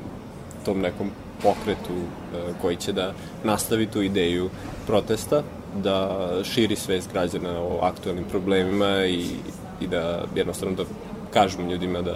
tom 0.66 0.80
nekom 0.80 1.12
pokretu 1.44 1.94
e, 1.94 2.54
koji 2.62 2.76
će 2.76 2.94
da 2.94 3.14
nastavi 3.44 3.88
tu 3.88 4.02
ideju 4.02 4.50
protesta, 4.88 5.44
da 5.84 6.28
širi 6.44 6.76
svest 6.76 7.12
građana 7.14 7.62
o 7.62 7.80
aktualnim 7.82 8.24
problemima 8.24 9.06
i, 9.06 9.26
i 9.82 9.88
da 9.88 10.26
jednostavno 10.36 10.76
da 10.76 10.84
kažemo 11.34 11.72
ljudima 11.72 12.02
da 12.02 12.16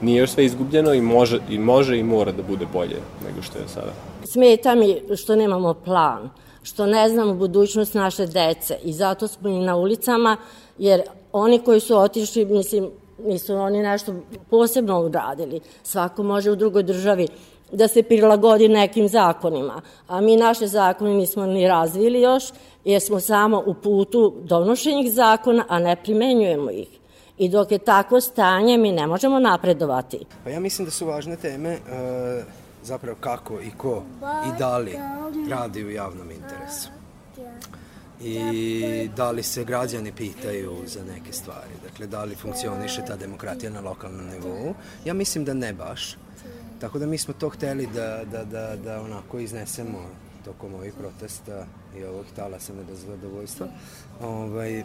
nije 0.00 0.20
još 0.20 0.30
sve 0.30 0.44
izgubljeno 0.44 0.94
i 0.94 1.00
može, 1.00 1.38
i 1.50 1.58
može 1.58 1.98
i 1.98 2.02
mora 2.02 2.32
da 2.32 2.42
bude 2.42 2.66
bolje 2.72 2.96
nego 3.26 3.42
što 3.42 3.58
je 3.58 3.68
sada. 3.68 3.92
Smeta 4.24 4.74
mi 4.74 5.02
što 5.16 5.36
nemamo 5.36 5.74
plan, 5.74 6.30
što 6.62 6.86
ne 6.86 7.08
znamo 7.08 7.34
budućnost 7.34 7.94
naše 7.94 8.26
dece 8.26 8.78
i 8.84 8.92
zato 8.92 9.28
smo 9.28 9.48
i 9.48 9.58
na 9.58 9.76
ulicama, 9.76 10.36
jer 10.78 11.02
oni 11.32 11.58
koji 11.58 11.80
su 11.80 11.96
otišli, 11.96 12.44
mislim, 12.44 12.90
nisu 13.24 13.54
oni 13.54 13.82
nešto 13.82 14.14
posebno 14.50 15.00
uradili. 15.00 15.60
Svako 15.82 16.22
može 16.22 16.50
u 16.50 16.56
drugoj 16.56 16.82
državi 16.82 17.28
da 17.72 17.88
se 17.88 18.02
prilagodi 18.02 18.68
nekim 18.68 19.08
zakonima, 19.08 19.82
a 20.08 20.20
mi 20.20 20.36
naše 20.36 20.66
zakone 20.66 21.14
nismo 21.14 21.46
ni 21.46 21.68
razvili 21.68 22.20
još, 22.20 22.44
jer 22.84 23.02
smo 23.02 23.20
samo 23.20 23.62
u 23.66 23.74
putu 23.74 24.34
donošenjih 24.42 25.12
zakona, 25.12 25.64
a 25.68 25.78
ne 25.78 25.96
primenjujemo 25.96 26.70
ih. 26.70 26.88
I 27.38 27.48
dok 27.48 27.72
je 27.72 27.78
tako 27.78 28.20
stanje, 28.20 28.78
mi 28.78 28.92
ne 28.92 29.06
možemo 29.06 29.38
napredovati. 29.38 30.24
Pa 30.44 30.50
ja 30.50 30.60
mislim 30.60 30.84
da 30.84 30.90
su 30.90 31.06
važne 31.06 31.36
teme 31.36 31.72
uh, 31.72 32.44
zapravo 32.82 33.16
kako 33.20 33.60
i 33.60 33.70
ko 33.76 34.02
i 34.24 34.58
da 34.58 34.78
li 34.78 34.98
radi 35.50 35.84
u 35.84 35.90
javnom 35.90 36.30
interesu 36.30 36.88
i 38.20 39.10
da 39.16 39.30
li 39.30 39.42
se 39.42 39.64
građani 39.64 40.12
pitaju 40.12 40.76
za 40.86 41.00
neke 41.04 41.32
stvari. 41.32 41.70
Dakle, 41.84 42.06
da 42.06 42.24
li 42.24 42.34
funkcioniše 42.34 43.04
ta 43.06 43.16
demokratija 43.16 43.70
na 43.70 43.80
lokalnom 43.80 44.26
nivou? 44.26 44.74
Ja 45.04 45.14
mislim 45.14 45.44
da 45.44 45.54
ne 45.54 45.72
baš. 45.72 46.16
Tako 46.80 46.98
da 46.98 47.06
mi 47.06 47.18
smo 47.18 47.34
to 47.34 47.48
hteli 47.48 47.86
da, 47.94 48.24
da, 48.32 48.44
da, 48.44 48.76
da 48.76 49.02
onako 49.02 49.38
iznesemo 49.38 49.98
tokom 50.44 50.74
ovih 50.74 50.94
protesta 50.98 51.66
i 51.98 52.04
ovog 52.04 52.24
talasa 52.36 52.72
nedozadovoljstva. 52.74 53.66
Ovaj, 54.20 54.84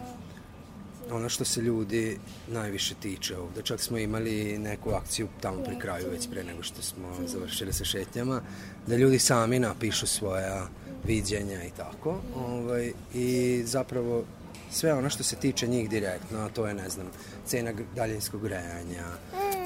ono 1.10 1.28
što 1.28 1.44
se 1.44 1.60
ljudi 1.60 2.18
najviše 2.48 2.94
tiče 2.94 3.38
ovde. 3.38 3.62
Čak 3.62 3.80
smo 3.80 3.98
imali 3.98 4.58
neku 4.58 4.90
akciju 4.90 5.28
tamo 5.40 5.62
pri 5.64 5.78
kraju, 5.78 6.10
već 6.10 6.30
pre 6.30 6.44
nego 6.44 6.62
što 6.62 6.82
smo 6.82 7.08
završili 7.26 7.72
sa 7.72 7.84
šetnjama, 7.84 8.40
da 8.86 8.96
ljudi 8.96 9.18
sami 9.18 9.58
napišu 9.58 10.06
svoja 10.06 10.68
viđenja 11.04 11.64
i 11.64 11.70
tako. 11.76 12.20
Ovaj, 12.36 12.92
I 13.14 13.62
zapravo 13.66 14.24
sve 14.70 14.94
ono 14.94 15.10
što 15.10 15.22
se 15.22 15.36
tiče 15.36 15.66
njih 15.66 15.90
direktno, 15.90 16.38
a 16.38 16.48
to 16.48 16.66
je, 16.66 16.74
ne 16.74 16.88
znam, 16.88 17.06
cena 17.46 17.72
daljinskog 17.96 18.42
grejanja, 18.42 19.04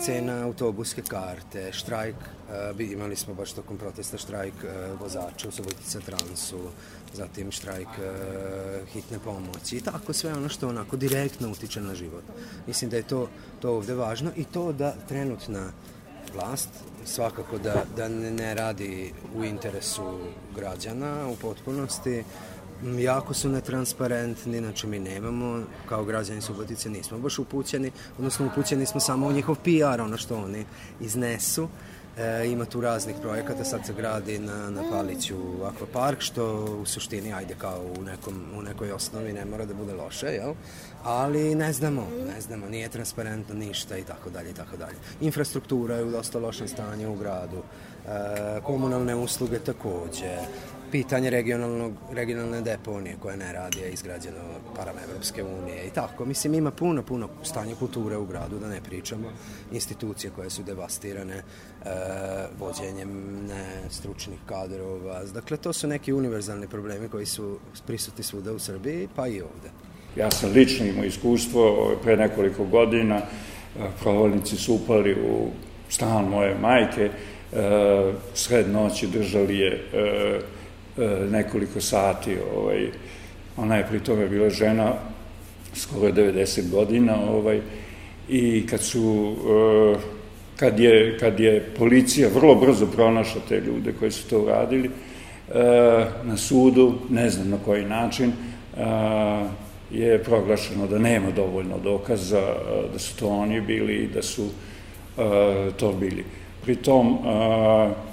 cena 0.00 0.44
autobuske 0.44 1.02
karte, 1.02 1.72
štrajk, 1.72 2.16
uh, 2.16 2.80
imali 2.80 3.16
smo 3.16 3.34
baš 3.34 3.52
tokom 3.52 3.78
protesta 3.78 4.18
štrajk 4.18 4.54
uh, 4.54 5.00
vozača 5.00 5.48
u 5.48 5.52
Subotica 5.52 6.00
Transu, 6.00 6.58
zatim 7.14 7.52
štrajk 7.52 7.88
uh, 7.88 8.88
hitne 8.88 9.18
pomoći 9.18 9.76
i 9.76 9.80
tako 9.80 10.12
sve 10.12 10.32
ono 10.32 10.48
što 10.48 10.68
onako 10.68 10.96
direktno 10.96 11.50
utiče 11.50 11.80
na 11.80 11.94
život. 11.94 12.24
Mislim 12.66 12.90
da 12.90 12.96
je 12.96 13.02
to, 13.02 13.28
to 13.60 13.70
ovde 13.70 13.94
važno 13.94 14.30
i 14.36 14.44
to 14.44 14.72
da 14.72 14.94
trenutna 15.08 15.72
vlast 16.34 16.68
svakako 17.04 17.58
da, 17.58 17.84
da 17.96 18.08
ne 18.08 18.54
radi 18.54 19.12
u 19.36 19.44
interesu 19.44 20.18
građana 20.56 21.28
u 21.28 21.36
potpunosti, 21.36 22.24
jako 22.98 23.34
su 23.34 23.48
netransparentni, 23.48 24.58
znači 24.58 24.86
mi 24.86 24.98
nemamo, 24.98 25.62
kao 25.88 26.04
građani 26.04 26.40
Subotice 26.40 26.90
nismo 26.90 27.18
baš 27.18 27.38
upućeni, 27.38 27.92
odnosno 28.18 28.46
upućeni 28.46 28.86
smo 28.86 29.00
samo 29.00 29.26
u 29.26 29.32
njihov 29.32 29.56
PR, 29.56 30.00
ono 30.00 30.16
što 30.16 30.36
oni 30.36 30.64
iznesu. 31.00 31.68
E, 32.18 32.46
ima 32.46 32.64
tu 32.64 32.80
raznih 32.80 33.16
projekata, 33.22 33.64
sad 33.64 33.86
se 33.86 33.92
gradi 33.92 34.38
na, 34.38 34.70
na 34.70 34.82
Paliću 34.90 35.36
akvapark, 35.64 36.20
što 36.20 36.64
u 36.82 36.86
suštini, 36.86 37.32
ajde 37.32 37.54
kao 37.58 37.82
u, 37.98 38.02
nekom, 38.02 38.44
u 38.58 38.62
nekoj 38.62 38.92
osnovi 38.92 39.32
ne 39.32 39.44
mora 39.44 39.64
da 39.64 39.74
bude 39.74 39.94
loše, 39.94 40.26
jel? 40.26 40.54
ali 41.04 41.54
ne 41.54 41.72
znamo, 41.72 42.06
ne 42.34 42.40
znamo, 42.40 42.68
nije 42.68 42.88
transparentno 42.88 43.54
ništa 43.54 43.98
i 43.98 44.02
tako 44.02 44.30
dalje 44.30 44.50
i 44.50 44.54
tako 44.54 44.76
dalje. 44.76 44.96
Infrastruktura 45.20 45.96
je 45.96 46.04
u 46.04 46.10
dosta 46.10 46.38
lošem 46.38 46.68
stanju 46.68 47.12
u 47.12 47.16
gradu, 47.16 47.56
e, 47.56 48.60
komunalne 48.62 49.14
usluge 49.14 49.58
takođe, 49.58 50.38
pitanje 50.92 51.30
regionalnog, 51.30 51.92
regionalne 52.12 52.60
deponije 52.60 53.16
koja 53.22 53.36
ne 53.36 53.52
radi 53.52 53.78
je 53.78 53.90
izgrađeno 53.90 54.38
parama 54.76 54.98
Evropske 55.08 55.42
unije 55.44 55.86
i 55.86 55.90
tako. 55.90 56.24
Mislim, 56.24 56.54
ima 56.54 56.70
puno, 56.70 57.02
puno 57.02 57.28
stanje 57.42 57.74
kulture 57.74 58.16
u 58.16 58.26
gradu, 58.26 58.58
da 58.58 58.68
ne 58.68 58.80
pričamo, 58.80 59.28
institucije 59.72 60.30
koje 60.36 60.50
su 60.50 60.62
devastirane 60.62 61.34
e, 61.34 61.42
vođenjem 62.58 63.08
ne, 63.48 63.90
stručnih 63.90 64.38
kadrova. 64.46 65.24
Dakle, 65.24 65.56
to 65.56 65.72
su 65.72 65.86
neki 65.86 66.12
univerzalni 66.12 66.68
problemi 66.68 67.08
koji 67.08 67.26
su 67.26 67.58
prisutni 67.86 68.24
svuda 68.24 68.52
u 68.52 68.58
Srbiji, 68.58 69.08
pa 69.16 69.28
i 69.28 69.40
ovde. 69.40 69.70
Ja 70.16 70.30
sam 70.30 70.50
lično 70.52 70.86
imao 70.86 71.04
iskustvo 71.04 71.96
pre 72.02 72.16
nekoliko 72.16 72.64
godina, 72.64 73.20
provalnici 74.00 74.56
su 74.56 74.74
upali 74.74 75.14
u 75.14 75.50
stan 75.88 76.24
moje 76.24 76.54
majke, 76.60 77.10
e, 77.52 78.12
sred 78.34 78.70
noći 78.70 79.06
držali 79.06 79.58
je 79.58 79.72
e, 79.92 80.40
E, 80.40 80.40
nekoliko 81.30 81.80
sati. 81.80 82.36
Ovaj, 82.56 82.90
ona 83.56 83.76
je 83.76 83.86
pri 83.86 84.00
tome 84.00 84.28
bila 84.28 84.50
žena 84.50 84.92
skoro 85.74 86.12
90 86.12 86.70
godina 86.70 87.16
ovaj, 87.30 87.60
i 88.28 88.66
kad 88.66 88.80
su 88.80 89.36
e, 89.94 90.16
kad 90.56 90.80
je, 90.80 91.18
kad 91.18 91.40
je 91.40 91.60
policija 91.78 92.28
vrlo 92.34 92.54
brzo 92.54 92.86
pronašla 92.86 93.40
te 93.48 93.60
ljude 93.60 93.92
koji 93.98 94.10
su 94.10 94.28
to 94.28 94.40
uradili 94.40 94.88
e, 94.88 94.92
na 96.24 96.36
sudu, 96.36 96.94
ne 97.10 97.30
znam 97.30 97.50
na 97.50 97.58
koji 97.64 97.84
način, 97.84 98.32
je 99.90 100.22
proglašeno 100.24 100.86
da 100.86 100.98
nema 100.98 101.30
dovoljno 101.30 101.78
dokaza 101.78 102.42
da 102.92 102.98
su 102.98 103.16
to 103.16 103.28
oni 103.28 103.60
bili 103.60 103.94
i 103.94 104.08
da 104.08 104.22
su 104.22 104.48
to 105.76 105.92
bili. 105.92 106.24
Pritom, 106.66 107.18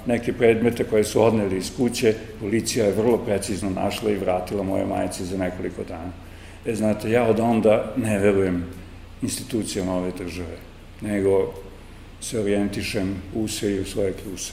neke 0.06 0.32
predmete 0.32 0.84
koje 0.84 1.04
su 1.04 1.22
odneli 1.22 1.56
iz 1.58 1.70
kuće, 1.76 2.14
policija 2.40 2.86
je 2.86 2.92
vrlo 2.92 3.18
precizno 3.18 3.70
našla 3.70 4.10
i 4.10 4.16
vratila 4.16 4.62
moje 4.62 4.86
majice 4.86 5.24
za 5.24 5.38
nekoliko 5.38 5.82
dana. 5.88 6.12
E, 6.66 6.74
znate, 6.74 7.10
ja 7.10 7.24
od 7.24 7.40
onda 7.40 7.92
ne 7.96 8.18
verujem 8.18 8.64
institucijama 9.22 9.94
ove 9.94 10.12
države, 10.18 10.56
nego 11.00 11.52
se 12.20 12.40
orijentišem 12.40 13.14
u 13.34 13.48
se 13.48 13.72
i 13.74 13.80
u 13.80 13.84
svoje 13.84 14.12
kljuse. 14.12 14.52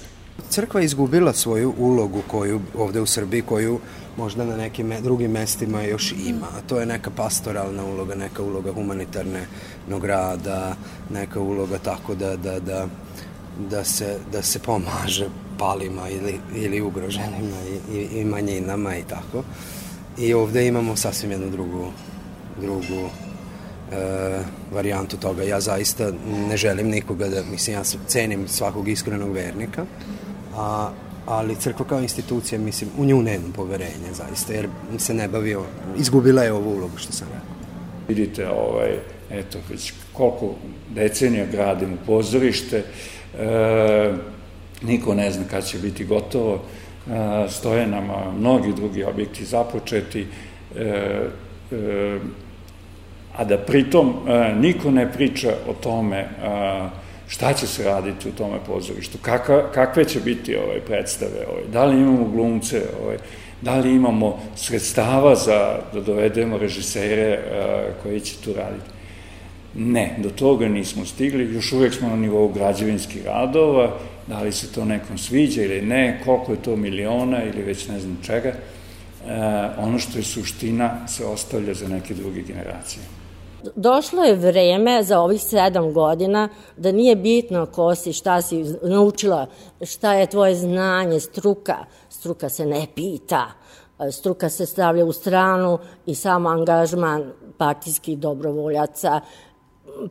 Crkva 0.49 0.79
je 0.79 0.85
izgubila 0.85 1.33
svoju 1.33 1.73
ulogu 1.77 2.21
koju 2.27 2.61
ovde 2.77 3.01
u 3.01 3.05
Srbiji, 3.05 3.41
koju 3.41 3.79
možda 4.17 4.45
na 4.45 4.57
nekim 4.57 4.93
drugim 5.03 5.31
mestima 5.31 5.81
još 5.81 6.13
ima. 6.27 6.47
To 6.67 6.79
je 6.79 6.85
neka 6.85 7.09
pastoralna 7.09 7.85
uloga, 7.85 8.15
neka 8.15 8.43
uloga 8.43 8.73
humanitarne 8.73 9.45
grada, 10.01 10.75
neka 11.09 11.39
uloga 11.39 11.77
tako 11.77 12.15
da, 12.15 12.35
da, 12.35 12.59
da 12.59 12.87
da 13.69 13.83
se, 13.83 14.17
da 14.31 14.41
se 14.41 14.59
pomaže 14.59 15.29
palima 15.59 16.09
ili, 16.09 16.39
ili 16.55 16.81
ugroženima 16.81 17.57
i, 17.91 17.97
i, 17.97 18.21
i 18.21 18.25
manjinama 18.25 18.97
i 18.97 19.03
tako. 19.03 19.43
I 20.17 20.33
ovde 20.33 20.67
imamo 20.67 20.95
sasvim 20.95 21.31
jednu 21.31 21.49
drugu, 21.49 21.91
drugu 22.61 23.09
e, 23.91 24.39
varijantu 24.71 25.17
toga. 25.17 25.43
Ja 25.43 25.59
zaista 25.59 26.11
ne 26.49 26.57
želim 26.57 26.87
nikoga 26.87 27.27
da, 27.27 27.43
mislim, 27.43 27.75
ja 27.75 27.83
cenim 28.07 28.47
svakog 28.47 28.87
iskrenog 28.87 29.31
vernika, 29.31 29.85
a, 30.55 30.91
ali 31.25 31.55
crkva 31.55 31.85
kao 31.85 31.99
institucija, 31.99 32.59
mislim, 32.59 32.89
u 32.97 33.05
nju 33.05 33.21
nemam 33.21 33.51
poverenja 33.51 34.13
zaista, 34.13 34.53
jer 34.53 34.67
se 34.97 35.13
ne 35.13 35.27
bavio, 35.27 35.63
izgubila 35.97 36.43
je 36.43 36.53
ovu 36.53 36.77
ulogu 36.77 36.97
što 36.97 37.13
sam 37.13 37.27
rekao. 37.27 37.55
Vidite, 38.07 38.49
ovaj, 38.49 38.97
eto, 39.29 39.59
već 39.69 39.93
koliko 40.13 40.55
decenija 40.89 41.45
gradimo 41.45 41.97
pozorište, 42.05 42.83
e, 43.39 44.13
niko 44.81 45.13
ne 45.13 45.31
zna 45.31 45.43
kad 45.51 45.65
će 45.65 45.77
biti 45.77 46.05
gotovo, 46.05 46.53
e, 46.55 47.49
stoje 47.49 47.87
nam 47.87 48.09
mnogi 48.39 48.73
drugi 48.73 49.03
objekti 49.03 49.45
započeti, 49.45 50.27
e, 50.77 50.83
e, 51.71 52.19
a 53.37 53.43
da 53.43 53.57
pritom 53.57 54.13
e, 54.27 54.55
niko 54.55 54.91
ne 54.91 55.11
priča 55.11 55.53
o 55.67 55.73
tome 55.73 56.27
šta 57.27 57.53
će 57.53 57.67
se 57.67 57.83
raditi 57.83 58.29
u 58.29 58.31
tome 58.31 58.57
pozorištu, 58.67 59.17
kakve 59.73 60.05
će 60.05 60.19
biti 60.19 60.55
ove 60.55 60.81
predstave, 60.81 61.45
ovaj, 61.51 61.63
da 61.73 61.85
li 61.85 61.97
imamo 61.97 62.25
glumce, 62.25 62.81
ovaj, 63.03 63.17
da 63.61 63.75
li 63.75 63.95
imamo 63.95 64.39
sredstava 64.55 65.35
za 65.35 65.79
da 65.93 66.01
dovedemo 66.01 66.57
režisere 66.57 67.39
koji 68.03 68.19
će 68.19 68.35
tu 68.43 68.53
raditi. 68.53 69.00
Ne, 69.75 70.15
do 70.23 70.29
toga 70.29 70.67
nismo 70.67 71.05
stigli, 71.05 71.53
još 71.53 71.71
uvek 71.73 71.93
smo 71.93 72.09
na 72.09 72.15
nivou 72.15 72.47
građevinskih 72.47 73.25
radova, 73.25 73.91
da 74.27 74.41
li 74.41 74.51
se 74.51 74.71
to 74.71 74.85
nekom 74.85 75.17
sviđa 75.17 75.63
ili 75.63 75.81
ne, 75.81 76.21
koliko 76.25 76.51
je 76.51 76.61
to 76.61 76.75
miliona 76.75 77.43
ili 77.43 77.63
već 77.63 77.87
ne 77.87 77.99
znam 77.99 78.17
čega, 78.23 78.49
e, 78.49 78.55
ono 79.77 79.99
što 79.99 80.17
je 80.17 80.23
suština 80.23 81.07
se 81.07 81.25
ostavlja 81.25 81.73
za 81.73 81.87
neke 81.87 82.13
druge 82.13 82.41
generacije. 82.41 83.03
Došlo 83.75 84.23
je 84.23 84.35
vreme 84.35 85.03
za 85.03 85.19
ovih 85.19 85.41
sedam 85.41 85.93
godina 85.93 86.49
da 86.77 86.91
nije 86.91 87.15
bitno 87.15 87.65
ko 87.65 87.95
si, 87.95 88.13
šta 88.13 88.41
si 88.41 88.65
naučila, 88.83 89.47
šta 89.85 90.13
je 90.13 90.29
tvoje 90.29 90.55
znanje, 90.55 91.19
struka. 91.19 91.77
Struka 92.09 92.49
se 92.49 92.65
ne 92.65 92.87
pita, 92.95 93.51
struka 94.11 94.49
se 94.49 94.65
stavlja 94.65 95.05
u 95.05 95.11
stranu 95.11 95.79
i 96.05 96.15
samo 96.15 96.49
angažman 96.49 97.31
partijskih 97.57 98.17
dobrovoljaca 98.17 99.21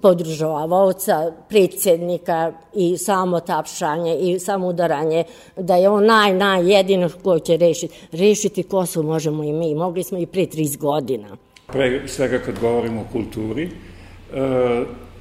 podržavaoca, 0.03 1.33
predsjednika 1.49 2.53
i 2.75 2.97
samo 2.99 3.41
tapšanje 3.41 4.17
i 4.17 4.39
samo 4.39 4.67
udaranje, 4.67 5.25
da 5.57 5.77
je 5.77 5.89
on 5.89 6.07
naj, 6.07 6.35
naj 6.35 6.73
jedino 6.73 7.11
ko 7.23 7.39
će 7.39 7.57
rešiti. 7.57 7.95
Rešiti 8.13 8.63
Kosovo 8.63 9.07
možemo 9.07 9.45
i 9.45 9.53
mi, 9.53 9.75
mogli 9.75 10.03
smo 10.03 10.19
i 10.19 10.27
pre 10.27 10.43
30 10.47 10.79
godina. 10.79 11.37
Pre 11.67 12.09
svega 12.09 12.39
kad 12.39 12.61
govorimo 12.61 13.01
o 13.01 13.13
kulturi, 13.13 13.65
e, 13.65 13.71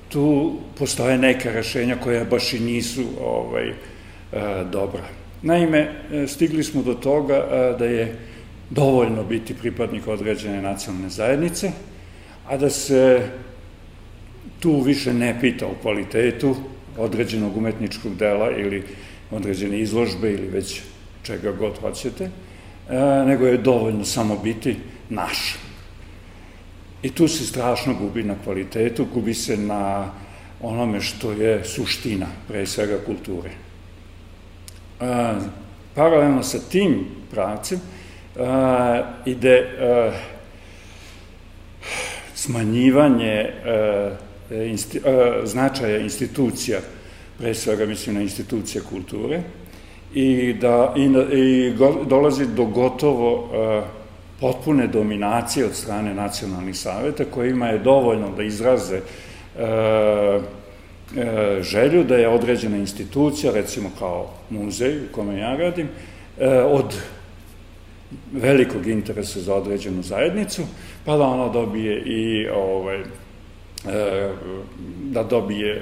tu 0.10 0.52
postoje 0.78 1.18
neka 1.18 1.52
rešenja 1.52 1.98
koja 2.04 2.24
baš 2.24 2.54
i 2.54 2.60
nisu 2.60 3.04
ovaj, 3.26 3.70
e, 3.70 3.74
dobra. 4.72 5.04
Naime, 5.42 5.80
e, 6.12 6.28
stigli 6.28 6.64
smo 6.64 6.84
do 6.84 6.94
toga 6.94 7.46
da 7.80 7.86
je 7.86 8.16
dovoljno 8.70 9.24
biti 9.24 9.54
pripadnik 9.54 10.08
određene 10.08 10.62
nacionalne 10.62 11.10
zajednice, 11.10 11.72
a 12.48 12.58
da 12.58 12.70
se 12.70 13.22
tu 14.60 14.82
više 14.82 15.14
ne 15.14 15.38
pita 15.42 15.66
o 15.66 15.76
kvalitetu 15.82 16.56
određenog 16.98 17.58
umetničkog 17.58 18.16
dela 18.16 18.52
ili 18.52 18.84
određene 19.32 19.80
izložbe 19.80 20.34
ili 20.34 20.48
već 20.48 20.82
čega 21.24 21.52
god 21.52 21.80
hoćete, 21.82 22.24
e, 22.24 22.30
nego 23.26 23.48
je 23.48 23.58
dovoljno 23.58 24.06
samo 24.06 24.38
biti 24.38 24.76
naš. 25.10 25.56
I 27.04 27.10
tu 27.10 27.28
se 27.28 27.46
strašno 27.46 27.94
gubi 27.94 28.24
na 28.24 28.36
kvalitetu, 28.44 29.06
gubi 29.14 29.34
se 29.34 29.58
na 29.58 30.12
onome 30.62 31.02
što 31.02 31.32
je 31.32 31.64
suština, 31.64 32.28
pre 32.48 32.66
svega 32.66 32.98
kulture. 33.06 33.50
E, 33.50 35.34
paralelno 35.96 36.44
sa 36.44 36.60
tim 36.72 37.06
pravcem 37.32 37.80
e, 37.80 38.42
ide 39.26 39.64
smanjivanje 42.36 43.34
e, 43.36 44.12
insti, 44.52 44.98
e, 44.98 45.42
značaja 45.44 45.98
institucija, 45.98 46.80
pre 47.38 47.54
svega 47.54 47.86
mislim 47.86 48.16
na 48.16 48.22
institucije 48.22 48.82
kulture, 48.90 49.42
i 50.14 50.54
da 50.54 50.94
i, 50.98 51.04
i 51.38 51.74
dolazi 52.06 52.46
do 52.48 52.66
gotovo 52.66 53.50
e, 53.54 53.82
potpune 54.40 54.88
dominacije 54.88 55.66
od 55.66 55.76
strane 55.76 56.14
nacionalnih 56.14 56.78
saveta 56.78 57.26
kojima 57.26 57.68
je 57.68 57.80
dovoljno 57.80 58.32
da 58.36 58.44
izraze 58.44 59.02
želju 61.62 62.04
da 62.04 62.16
je 62.16 62.28
određena 62.28 62.78
institucija, 62.78 63.54
recimo 63.54 63.90
kao 64.00 64.30
muzej 64.50 64.98
u 64.98 65.12
kome 65.12 65.38
ja 65.38 65.56
radim, 65.56 65.88
od 66.66 66.96
velikog 68.32 68.88
interesa 68.88 69.40
za 69.40 69.56
određenu 69.56 70.04
zajednicu, 70.04 70.62
pa 71.06 71.18
da 71.18 71.24
ona 71.24 71.50
dobije 71.50 72.02
i 72.06 72.48
ovaj, 72.48 73.04
da 75.12 75.24
dobije 75.24 75.76
e, 75.76 75.80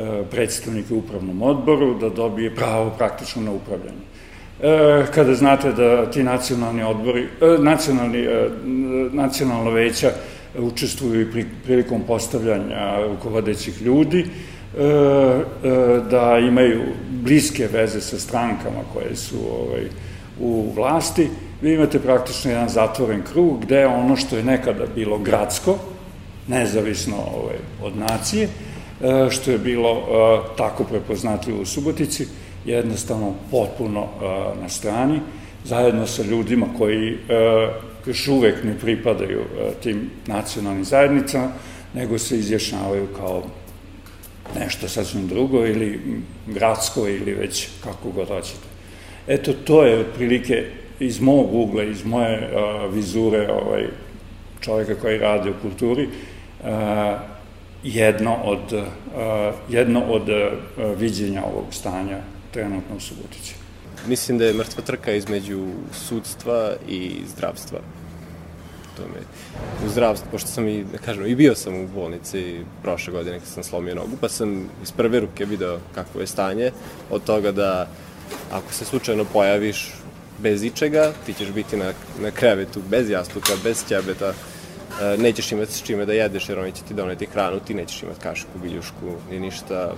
e, 0.00 0.22
predstavnike 0.30 0.94
u 0.94 0.98
upravnom 0.98 1.42
odboru, 1.42 1.98
da 1.98 2.08
dobije 2.08 2.54
pravo 2.54 2.90
praktično 2.98 3.42
na 3.42 3.52
upravljanje. 3.52 4.08
Kada 5.14 5.34
znate 5.34 5.72
da 5.72 6.10
ti 6.10 6.22
nacionalni 6.22 6.82
odbori, 6.82 7.26
nacionalni, 7.58 8.26
nacionalna 9.12 9.70
veća 9.70 10.10
učestvuju 10.58 11.20
i 11.20 11.44
prilikom 11.64 12.02
postavljanja 12.02 13.06
rukovodećih 13.06 13.82
ljudi, 13.82 14.24
da 16.10 16.38
imaju 16.38 16.82
bliske 17.10 17.68
veze 17.72 18.00
sa 18.00 18.18
strankama 18.18 18.80
koje 18.92 19.16
su 19.16 19.36
ovaj, 19.36 19.86
u 20.40 20.72
vlasti, 20.76 21.28
vi 21.62 21.74
imate 21.74 21.98
praktično 21.98 22.50
jedan 22.50 22.68
zatvoren 22.68 23.22
krug 23.32 23.60
gde 23.62 23.86
ono 23.86 24.16
što 24.16 24.36
je 24.36 24.44
nekada 24.44 24.86
bilo 24.94 25.18
gradsko, 25.18 25.78
nezavisno 26.48 27.16
ovaj, 27.16 27.56
od 27.82 27.96
nacije, 27.96 28.44
e, 28.44 29.30
što 29.30 29.50
je 29.50 29.58
bilo 29.58 29.90
e, 29.90 30.56
tako 30.56 30.84
prepoznatljivo 30.84 31.62
u 31.62 31.66
Subotici, 31.66 32.26
jednostavno 32.64 33.34
potpuno 33.50 34.00
e, 34.02 34.24
na 34.62 34.68
strani, 34.68 35.20
zajedno 35.64 36.06
sa 36.06 36.22
ljudima 36.22 36.66
koji 36.78 37.18
još 38.06 38.28
uvek 38.28 38.64
ne 38.64 38.78
pripadaju 38.78 39.44
tim 39.82 40.10
nacionalnim 40.26 40.84
zajednicama, 40.84 41.48
nego 41.94 42.18
se 42.18 42.38
izjašnjavaju 42.38 43.06
kao 43.16 43.42
nešto 44.58 44.88
sasvim 44.88 45.28
drugo 45.28 45.66
ili 45.66 46.00
gradsko 46.46 47.08
ili 47.08 47.34
već 47.34 47.68
kako 47.84 48.10
god 48.10 48.28
hoćete. 48.28 48.68
Eto, 49.26 49.52
to 49.52 49.82
je 49.82 49.98
otprilike 49.98 50.64
iz 51.00 51.20
mog 51.20 51.54
ugla, 51.54 51.82
iz 51.82 52.04
moje 52.04 52.38
uh, 52.38 52.94
vizure 52.94 53.48
ovaj, 53.52 53.86
čoveka 54.60 54.94
koji 54.94 55.18
radi 55.18 55.50
u 55.50 55.54
kulturi, 55.62 56.08
jedno 57.82 58.36
od, 58.44 58.72
uh, 58.72 59.54
jedno 59.68 60.02
od 60.02 60.28
uh, 60.28 60.98
viđenja 60.98 61.42
ovog 61.44 61.64
stanja 61.70 62.18
trenutno 62.52 62.96
u 62.96 63.00
Subotici. 63.00 63.54
Mislim 64.06 64.38
da 64.38 64.44
je 64.44 64.54
mrtva 64.54 64.82
trka 64.82 65.12
između 65.12 65.66
sudstva 65.92 66.72
i 66.88 67.20
zdravstva. 67.26 67.78
To 68.96 69.02
me, 69.02 69.20
u 69.86 69.88
zdravstvu, 69.88 70.28
pošto 70.30 70.48
sam 70.48 70.68
i, 70.68 70.84
da 70.84 70.98
kažem, 70.98 71.26
i 71.26 71.34
bio 71.34 71.54
sam 71.54 71.74
u 71.80 71.88
bolnici 71.88 72.60
prošle 72.82 73.12
godine 73.12 73.38
kad 73.38 73.48
sam 73.48 73.62
slomio 73.62 73.94
nogu, 73.94 74.16
pa 74.20 74.28
sam 74.28 74.68
iz 74.82 74.92
prve 74.92 75.20
ruke 75.20 75.44
video 75.44 75.78
kakvo 75.94 76.20
je 76.20 76.26
stanje, 76.26 76.70
od 77.10 77.24
toga 77.24 77.52
da 77.52 77.88
ako 78.52 78.72
se 78.72 78.84
slučajno 78.84 79.24
pojaviš 79.24 79.92
bez 80.38 80.62
ičega, 80.62 81.12
ti 81.26 81.34
ćeš 81.34 81.48
biti 81.48 81.76
na, 81.76 81.92
na 82.20 82.30
krevetu 82.30 82.80
bez 82.90 83.10
jastuka, 83.10 83.52
bez 83.64 83.84
ćebeta, 83.88 84.32
nećeš 85.18 85.52
imati 85.52 85.72
s 85.72 85.82
čime 85.82 86.06
da 86.06 86.12
jedeš 86.12 86.48
jer 86.48 86.58
oni 86.58 86.72
će 86.72 86.82
ti 86.82 86.94
doneti 86.94 87.26
hranu, 87.26 87.60
ti 87.60 87.74
nećeš 87.74 88.02
imati 88.02 88.20
kašku, 88.20 88.58
biljušku, 88.62 89.12
ni 89.30 89.40
ništa, 89.40 89.92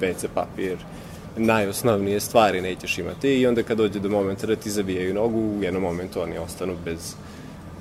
WC 0.00 0.26
papir, 0.34 0.76
najosnovnije 1.36 2.20
stvari 2.20 2.60
nećeš 2.60 2.98
imati 2.98 3.40
i 3.40 3.46
onda 3.46 3.62
kad 3.62 3.78
dođe 3.78 4.00
do 4.00 4.08
momenta 4.08 4.46
da 4.46 4.56
ti 4.56 4.70
zabijaju 4.70 5.14
nogu, 5.14 5.38
u 5.38 5.62
jednom 5.62 5.82
momentu 5.82 6.22
oni 6.22 6.38
ostanu 6.38 6.76
bez 6.84 7.14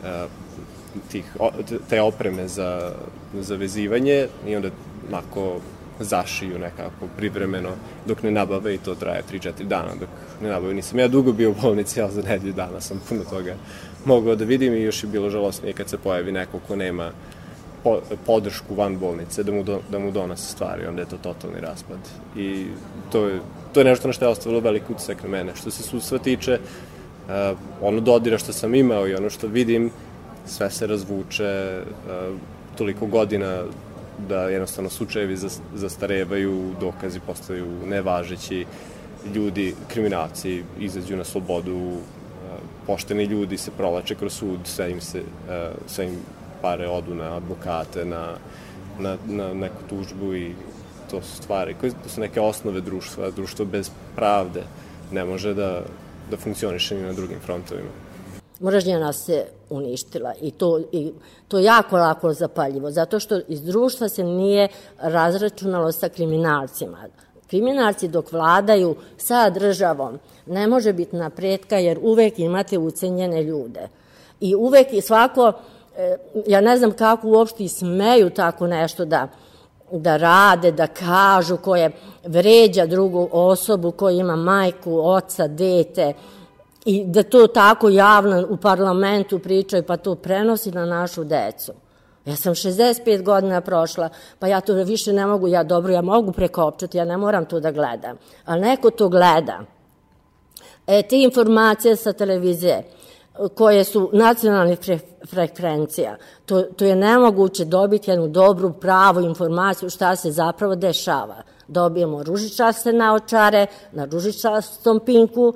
uh, 0.03 0.29
tih, 1.11 1.25
te 1.89 2.01
opreme 2.01 2.47
za, 2.47 2.91
za 3.33 3.55
vezivanje 3.55 4.27
i 4.47 4.55
onda 4.55 4.69
onako 5.09 5.59
zašiju 5.99 6.59
nekako 6.59 7.07
privremeno 7.17 7.69
dok 8.05 8.23
ne 8.23 8.31
nabave 8.31 8.75
i 8.75 8.77
to 8.77 8.95
traje 8.95 9.23
3-4 9.31 9.63
dana 9.63 9.95
dok 9.99 10.09
ne 10.41 10.49
nabave. 10.49 10.73
Nisam 10.73 10.99
ja 10.99 11.07
dugo 11.07 11.31
bio 11.31 11.49
u 11.49 11.55
bolnici, 11.61 12.01
ali 12.01 12.13
za 12.13 12.21
nedelju 12.21 12.53
dana 12.53 12.81
sam 12.81 13.01
puno 13.09 13.23
toga 13.23 13.55
mogao 14.07 14.35
da 14.35 14.45
vidim 14.45 14.73
i 14.73 14.81
još 14.81 15.03
je 15.03 15.09
bilo 15.09 15.29
žalostnije 15.29 15.73
kad 15.73 15.89
se 15.89 15.97
pojavi 15.97 16.31
neko 16.31 16.59
ko 16.67 16.75
nema 16.75 17.11
po, 17.83 17.99
podršku 18.25 18.75
van 18.75 18.97
bolnice 18.99 19.43
da 19.43 19.51
mu, 19.51 19.63
do, 19.63 19.79
da 19.91 19.99
mu 19.99 20.11
donose 20.11 20.51
stvari, 20.51 20.85
onda 20.85 21.01
je 21.01 21.09
to 21.09 21.17
totalni 21.17 21.59
raspad. 21.61 21.97
I 22.35 22.65
to 23.11 23.25
je, 23.27 23.39
to 23.73 23.79
je 23.79 23.85
nešto 23.85 24.07
na 24.07 24.13
što 24.13 24.25
je 24.25 24.29
ostavilo 24.29 24.61
velik 24.61 24.89
utisak 24.89 25.23
na 25.23 25.29
mene. 25.29 25.55
Što 25.55 25.71
se 25.71 25.83
sudstva 25.83 26.17
tiče, 26.17 26.59
uh, 26.59 27.57
ono 27.81 27.99
dodira 27.99 28.37
što 28.37 28.53
sam 28.53 28.75
imao 28.75 29.07
i 29.07 29.15
ono 29.15 29.29
što 29.29 29.47
vidim, 29.47 29.91
sve 30.45 30.69
se 30.71 30.87
razvuče, 30.87 31.81
uh, 31.83 32.37
toliko 32.77 33.05
godina 33.05 33.63
da 34.29 34.49
jednostavno 34.49 34.89
slučajevi 34.89 35.37
zastarevaju, 35.75 36.73
dokazi 36.81 37.19
postaju 37.19 37.67
nevažeći, 37.85 38.65
ljudi, 39.35 39.75
kriminalci 39.87 40.63
izađu 40.79 41.15
na 41.17 41.23
slobodu, 41.23 41.97
pošteni 42.87 43.23
ljudi 43.23 43.57
se 43.57 43.71
provlače 43.77 44.15
kroz 44.15 44.33
sud, 44.33 44.59
sve 44.63 44.91
im, 44.91 45.01
se, 45.01 45.19
e, 45.49 45.71
sve 45.87 46.05
im 46.05 46.17
pare 46.61 46.87
odu 46.87 47.15
na 47.15 47.35
advokate, 47.35 48.05
na, 48.05 48.37
na, 48.99 49.17
na 49.27 49.53
neku 49.53 49.83
tužbu 49.89 50.33
i 50.35 50.51
to 51.11 51.21
su 51.21 51.35
stvari, 51.35 51.75
koje 51.79 51.91
to 52.03 52.09
su 52.09 52.21
neke 52.21 52.41
osnove 52.41 52.81
društva, 52.81 53.31
društvo 53.31 53.65
bez 53.65 53.91
pravde 54.15 54.63
ne 55.11 55.25
može 55.25 55.53
da, 55.53 55.81
da 56.31 56.37
funkcioniše 56.37 56.95
ni 56.95 57.01
na 57.01 57.13
drugim 57.13 57.39
frontovima 57.39 58.07
mržnja 58.61 58.99
nas 58.99 59.25
se 59.25 59.45
uništila 59.69 60.33
i 60.41 60.51
to, 60.51 60.79
i 60.91 61.11
to 61.47 61.59
jako 61.59 61.97
lako 61.97 62.33
zapaljivo, 62.33 62.91
zato 62.91 63.19
što 63.19 63.39
iz 63.47 63.61
društva 63.61 64.09
se 64.09 64.23
nije 64.23 64.67
razračunalo 64.99 65.91
sa 65.91 66.09
kriminalcima. 66.09 66.97
Kriminalci 67.47 68.07
dok 68.07 68.31
vladaju 68.31 68.95
sa 69.17 69.49
državom 69.49 70.19
ne 70.45 70.67
može 70.67 70.93
biti 70.93 71.15
napretka 71.15 71.77
jer 71.77 71.99
uvek 72.01 72.39
imate 72.39 72.77
ucenjene 72.77 73.43
ljude. 73.43 73.87
I 74.39 74.55
uvek 74.55 74.93
i 74.93 75.01
svako, 75.01 75.53
e, 75.97 76.17
ja 76.47 76.61
ne 76.61 76.77
znam 76.77 76.91
kako 76.91 77.27
uopšte 77.27 77.63
i 77.63 77.69
smeju 77.69 78.29
tako 78.29 78.67
nešto 78.67 79.05
da, 79.05 79.27
da 79.91 80.17
rade, 80.17 80.71
da 80.71 80.87
kažu, 80.87 81.57
koje 81.57 81.91
vređa 82.25 82.85
drugu 82.85 83.29
osobu, 83.31 83.91
koja 83.91 84.15
ima 84.15 84.35
majku, 84.35 84.99
oca, 84.99 85.47
dete, 85.47 86.13
i 86.85 87.05
da 87.05 87.23
to 87.23 87.47
tako 87.47 87.89
javno 87.89 88.47
u 88.49 88.57
parlamentu 88.57 89.39
pričaju, 89.39 89.83
pa 89.83 89.97
to 89.97 90.15
prenosi 90.15 90.71
na 90.71 90.85
našu 90.85 91.23
decu. 91.23 91.71
Ja 92.27 92.35
sam 92.35 92.53
65 92.53 93.23
godina 93.23 93.61
prošla, 93.61 94.09
pa 94.39 94.47
ja 94.47 94.61
to 94.61 94.73
više 94.73 95.13
ne 95.13 95.25
mogu, 95.25 95.47
ja 95.47 95.63
dobro, 95.63 95.93
ja 95.93 96.01
mogu 96.01 96.31
prekopčati, 96.31 96.97
ja 96.97 97.05
ne 97.05 97.17
moram 97.17 97.45
to 97.45 97.59
da 97.59 97.71
gledam. 97.71 98.17
Ali 98.45 98.61
neko 98.61 98.91
to 98.91 99.09
gleda. 99.09 99.59
E, 100.87 101.01
te 101.01 101.21
informacije 101.21 101.95
sa 101.95 102.13
televizije, 102.13 102.83
koje 103.55 103.83
su 103.83 104.09
nacionalnih 104.13 104.79
fre, 104.79 104.99
frekvencija, 105.29 106.17
to, 106.45 106.61
to 106.61 106.85
je 106.85 106.95
nemoguće 106.95 107.65
dobiti 107.65 108.11
jednu 108.11 108.27
dobru, 108.27 108.73
pravu 108.73 109.21
informaciju 109.21 109.89
šta 109.89 110.15
se 110.15 110.31
zapravo 110.31 110.75
dešava. 110.75 111.35
Dobijemo 111.67 112.23
ružičaste 112.23 112.93
naočare 112.93 113.65
na 113.91 114.05
ružičastom 114.05 114.99
pinku 115.05 115.53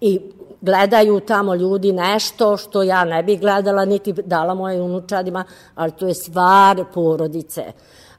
i 0.00 0.20
gledaju 0.60 1.20
tamo 1.20 1.54
ljudi 1.54 1.92
nešto 1.92 2.56
što 2.56 2.82
ja 2.82 3.04
ne 3.04 3.22
bih 3.22 3.40
gledala, 3.40 3.84
niti 3.84 4.12
dala 4.12 4.54
moje 4.54 4.82
unučadima, 4.82 5.44
ali 5.74 5.92
to 5.92 6.08
je 6.08 6.14
stvar 6.14 6.84
porodice. 6.94 7.64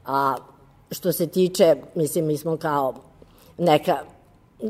A 0.06 0.36
što 0.92 1.12
se 1.12 1.28
tiče, 1.28 1.76
mislim, 1.96 2.26
mi 2.26 2.38
smo 2.38 2.58
kao 2.58 2.94
neka 3.58 3.98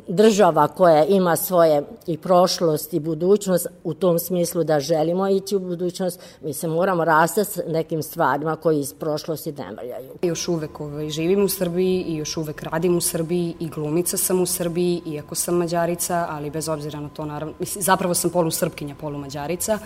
država 0.08 0.68
koja 0.68 1.06
ima 1.06 1.36
svoje 1.36 1.84
i 2.08 2.18
prošlost 2.18 2.94
i 2.94 3.00
budućnost 3.00 3.68
u 3.84 3.94
tom 3.94 4.20
smislu 4.20 4.64
da 4.64 4.80
želimo 4.80 5.28
ići 5.28 5.56
u 5.56 5.60
budućnost, 5.60 6.20
mi 6.42 6.54
se 6.54 6.68
moramo 6.68 7.06
rastati 7.06 7.52
s 7.52 7.60
nekim 7.68 8.04
stvarima 8.04 8.56
koji 8.56 8.80
iz 8.80 8.94
prošlosti 8.94 9.52
ne 9.52 9.72
valjaju. 9.78 10.12
Još 10.22 10.48
uvek 10.48 10.80
ovaj, 10.80 11.10
živim 11.10 11.44
u 11.44 11.48
Srbiji 11.48 12.02
i 12.08 12.16
još 12.16 12.38
uvek 12.38 12.64
radim 12.64 12.98
u 12.98 13.02
Srbiji 13.02 13.56
i 13.60 13.70
glumica 13.70 14.18
sam 14.18 14.42
u 14.42 14.46
Srbiji, 14.46 15.02
iako 15.06 15.36
sam 15.36 15.56
mađarica, 15.56 16.28
ali 16.30 16.50
bez 16.50 16.70
obzira 16.70 17.00
na 17.00 17.10
to, 17.10 17.26
naravno, 17.26 17.54
mislim, 17.60 17.82
zapravo 17.82 18.14
sam 18.14 18.30
polu 18.30 18.52
srpkinja, 18.52 18.96
polu 18.96 19.18
mađarica, 19.18 19.80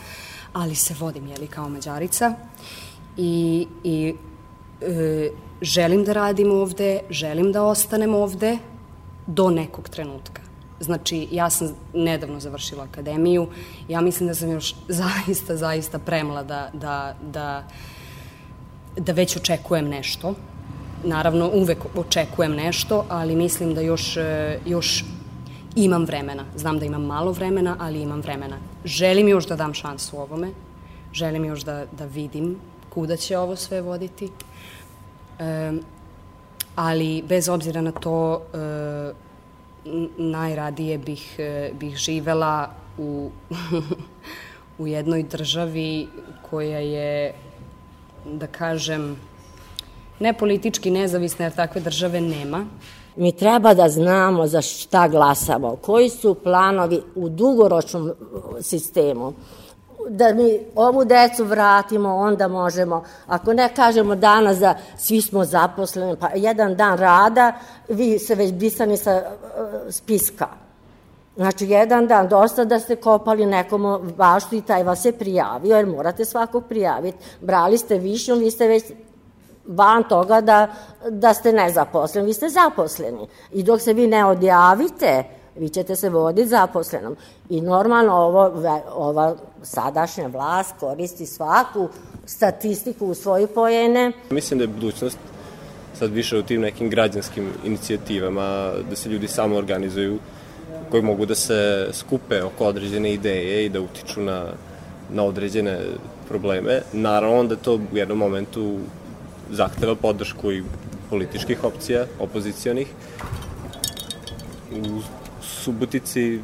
ali 0.53 0.75
se 0.75 0.95
vodim, 0.99 1.27
jeli, 1.27 1.47
kao 1.47 1.69
mađarica. 1.69 2.33
I, 3.17 3.67
i 3.83 4.15
e, 4.81 5.29
želim 5.61 6.03
da 6.03 6.13
radim 6.13 6.51
ovde, 6.51 6.99
želim 7.09 7.51
da 7.51 7.63
ostanem 7.63 8.15
ovde, 8.15 8.57
do 9.27 9.49
nekog 9.49 9.89
trenutka. 9.89 10.41
Znači, 10.79 11.27
ja 11.31 11.49
sam 11.49 11.75
nedavno 11.93 12.39
završila 12.39 12.83
akademiju, 12.83 13.47
ja 13.87 14.01
mislim 14.01 14.27
da 14.27 14.35
sam 14.35 14.51
još 14.51 14.75
zaista, 15.01 15.57
zaista 15.57 15.99
premlada 15.99 16.69
da, 16.73 17.15
da, 17.31 17.63
da 18.97 19.11
već 19.11 19.37
očekujem 19.37 19.89
nešto. 19.89 20.33
Naravno, 21.03 21.49
uvek 21.53 21.77
očekujem 21.95 22.51
nešto, 22.51 23.05
ali 23.09 23.35
mislim 23.35 23.73
da 23.73 23.81
još, 23.81 24.17
još 24.65 25.05
imam 25.75 26.05
vremena. 26.05 26.45
Znam 26.55 26.79
da 26.79 26.85
imam 26.85 27.05
malo 27.05 27.31
vremena, 27.31 27.75
ali 27.79 28.01
imam 28.01 28.21
vremena. 28.21 28.57
Želim 28.85 29.27
još 29.27 29.47
da 29.47 29.55
dam 29.55 29.73
šansu 29.73 30.17
ovome, 30.17 30.51
želim 31.13 31.45
još 31.45 31.61
da, 31.61 31.85
da 31.91 32.05
vidim 32.05 32.57
kuda 32.89 33.17
će 33.17 33.37
ovo 33.37 33.55
sve 33.55 33.81
voditi. 33.81 34.29
E, 35.39 35.71
ali 36.75 37.21
bez 37.21 37.49
obzira 37.49 37.81
na 37.81 37.91
to 37.91 38.41
e, 38.53 39.13
najradije 40.17 40.97
bih, 40.97 41.35
e, 41.39 41.71
bih 41.79 41.97
živela 41.97 42.69
u, 42.97 43.29
u 44.79 44.87
jednoj 44.87 45.23
državi 45.23 46.07
koja 46.49 46.79
je, 46.79 47.33
da 48.25 48.47
kažem, 48.47 49.17
ne 50.19 50.33
politički 50.33 50.91
nezavisna, 50.91 51.45
jer 51.45 51.55
takve 51.55 51.81
države 51.81 52.21
nema. 52.21 52.65
Mi 53.15 53.31
treba 53.31 53.73
da 53.73 53.89
znamo 53.89 54.47
za 54.47 54.61
šta 54.61 55.07
glasamo, 55.07 55.75
koji 55.75 56.09
su 56.09 56.33
planovi 56.33 57.01
u 57.15 57.29
dugoročnom 57.29 58.11
sistemu 58.61 59.33
da 60.09 60.33
mi 60.33 60.59
ovu 60.75 61.05
decu 61.05 61.43
vratimo, 61.43 62.15
onda 62.15 62.47
možemo, 62.47 63.03
ako 63.27 63.53
ne 63.53 63.69
kažemo 63.75 64.15
danas 64.15 64.57
da 64.57 64.75
svi 64.97 65.21
smo 65.21 65.45
zaposleni, 65.45 66.15
pa 66.19 66.29
jedan 66.35 66.75
dan 66.75 66.97
rada, 66.97 67.53
vi 67.89 68.19
se 68.19 68.35
već 68.35 68.51
bisani 68.51 68.97
sa 68.97 69.21
uh, 69.21 69.93
spiska. 69.93 70.47
Znači, 71.35 71.65
jedan 71.65 72.07
dan 72.07 72.27
dosta 72.27 72.65
da 72.65 72.79
ste 72.79 72.95
kopali 72.95 73.45
nekomu 73.45 73.99
baštu 74.17 74.55
i 74.55 74.61
taj 74.61 74.83
vas 74.83 75.05
je 75.05 75.11
prijavio, 75.11 75.75
jer 75.75 75.85
morate 75.85 76.25
svakog 76.25 76.63
prijaviti. 76.69 77.17
Brali 77.41 77.77
ste 77.77 77.97
višnju, 77.97 78.35
vi 78.35 78.51
ste 78.51 78.67
već 78.67 78.83
van 79.67 80.03
toga 80.03 80.41
da, 80.41 80.67
da 81.09 81.33
ste 81.33 81.53
nezaposleni, 81.53 82.27
vi 82.27 82.33
ste 82.33 82.49
zaposleni. 82.49 83.27
I 83.51 83.63
dok 83.63 83.81
se 83.81 83.93
vi 83.93 84.07
ne 84.07 84.25
odjavite, 84.25 85.23
vi 85.55 85.69
ćete 85.69 85.95
se 85.95 86.09
voditi 86.09 86.47
zaposlenom. 86.47 87.15
I 87.49 87.61
normalno 87.61 88.13
ovo, 88.13 88.63
ova 88.95 89.35
sadašnja 89.63 90.27
vlast 90.27 90.75
koristi 90.79 91.25
svaku 91.25 91.89
statistiku 92.25 93.07
u 93.07 93.15
svoje 93.15 93.47
pojene. 93.47 94.11
Mislim 94.29 94.57
da 94.57 94.63
je 94.63 94.67
budućnost 94.67 95.17
sad 95.99 96.11
više 96.11 96.37
u 96.37 96.43
tim 96.43 96.61
nekim 96.61 96.89
građanskim 96.89 97.49
inicijativama, 97.65 98.71
da 98.89 98.95
se 98.95 99.09
ljudi 99.09 99.27
samo 99.27 99.55
organizuju, 99.55 100.19
koji 100.91 101.03
mogu 101.03 101.25
da 101.25 101.35
se 101.35 101.89
skupe 101.91 102.43
oko 102.43 102.65
određene 102.65 103.13
ideje 103.13 103.65
i 103.65 103.69
da 103.69 103.81
utiču 103.81 104.21
na, 104.21 104.45
na 105.09 105.23
određene 105.23 105.79
probleme. 106.27 106.81
Naravno 106.93 107.43
da 107.43 107.55
to 107.55 107.75
u 107.75 107.97
jednom 107.97 108.17
momentu 108.17 108.77
zahteva 109.51 109.95
podršku 109.95 110.51
i 110.51 110.63
političkih 111.09 111.63
opcija, 111.63 112.05
opozicijonih, 112.19 112.87
u 114.71 115.01
Subotici 115.43 116.39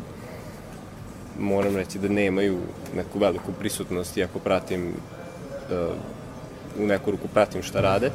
moram 1.40 1.76
reći 1.76 2.00
da 2.00 2.08
nemaju 2.08 2.58
neku 2.96 3.20
veliku 3.20 3.52
prisutnost, 3.60 4.18
iako 4.18 4.40
pratim 4.40 4.88
uh, 4.88 6.84
u 6.84 6.88
neku 6.88 7.12
ruku 7.12 7.28
pratim 7.34 7.64
šta 7.64 7.82
rade. 7.82 8.12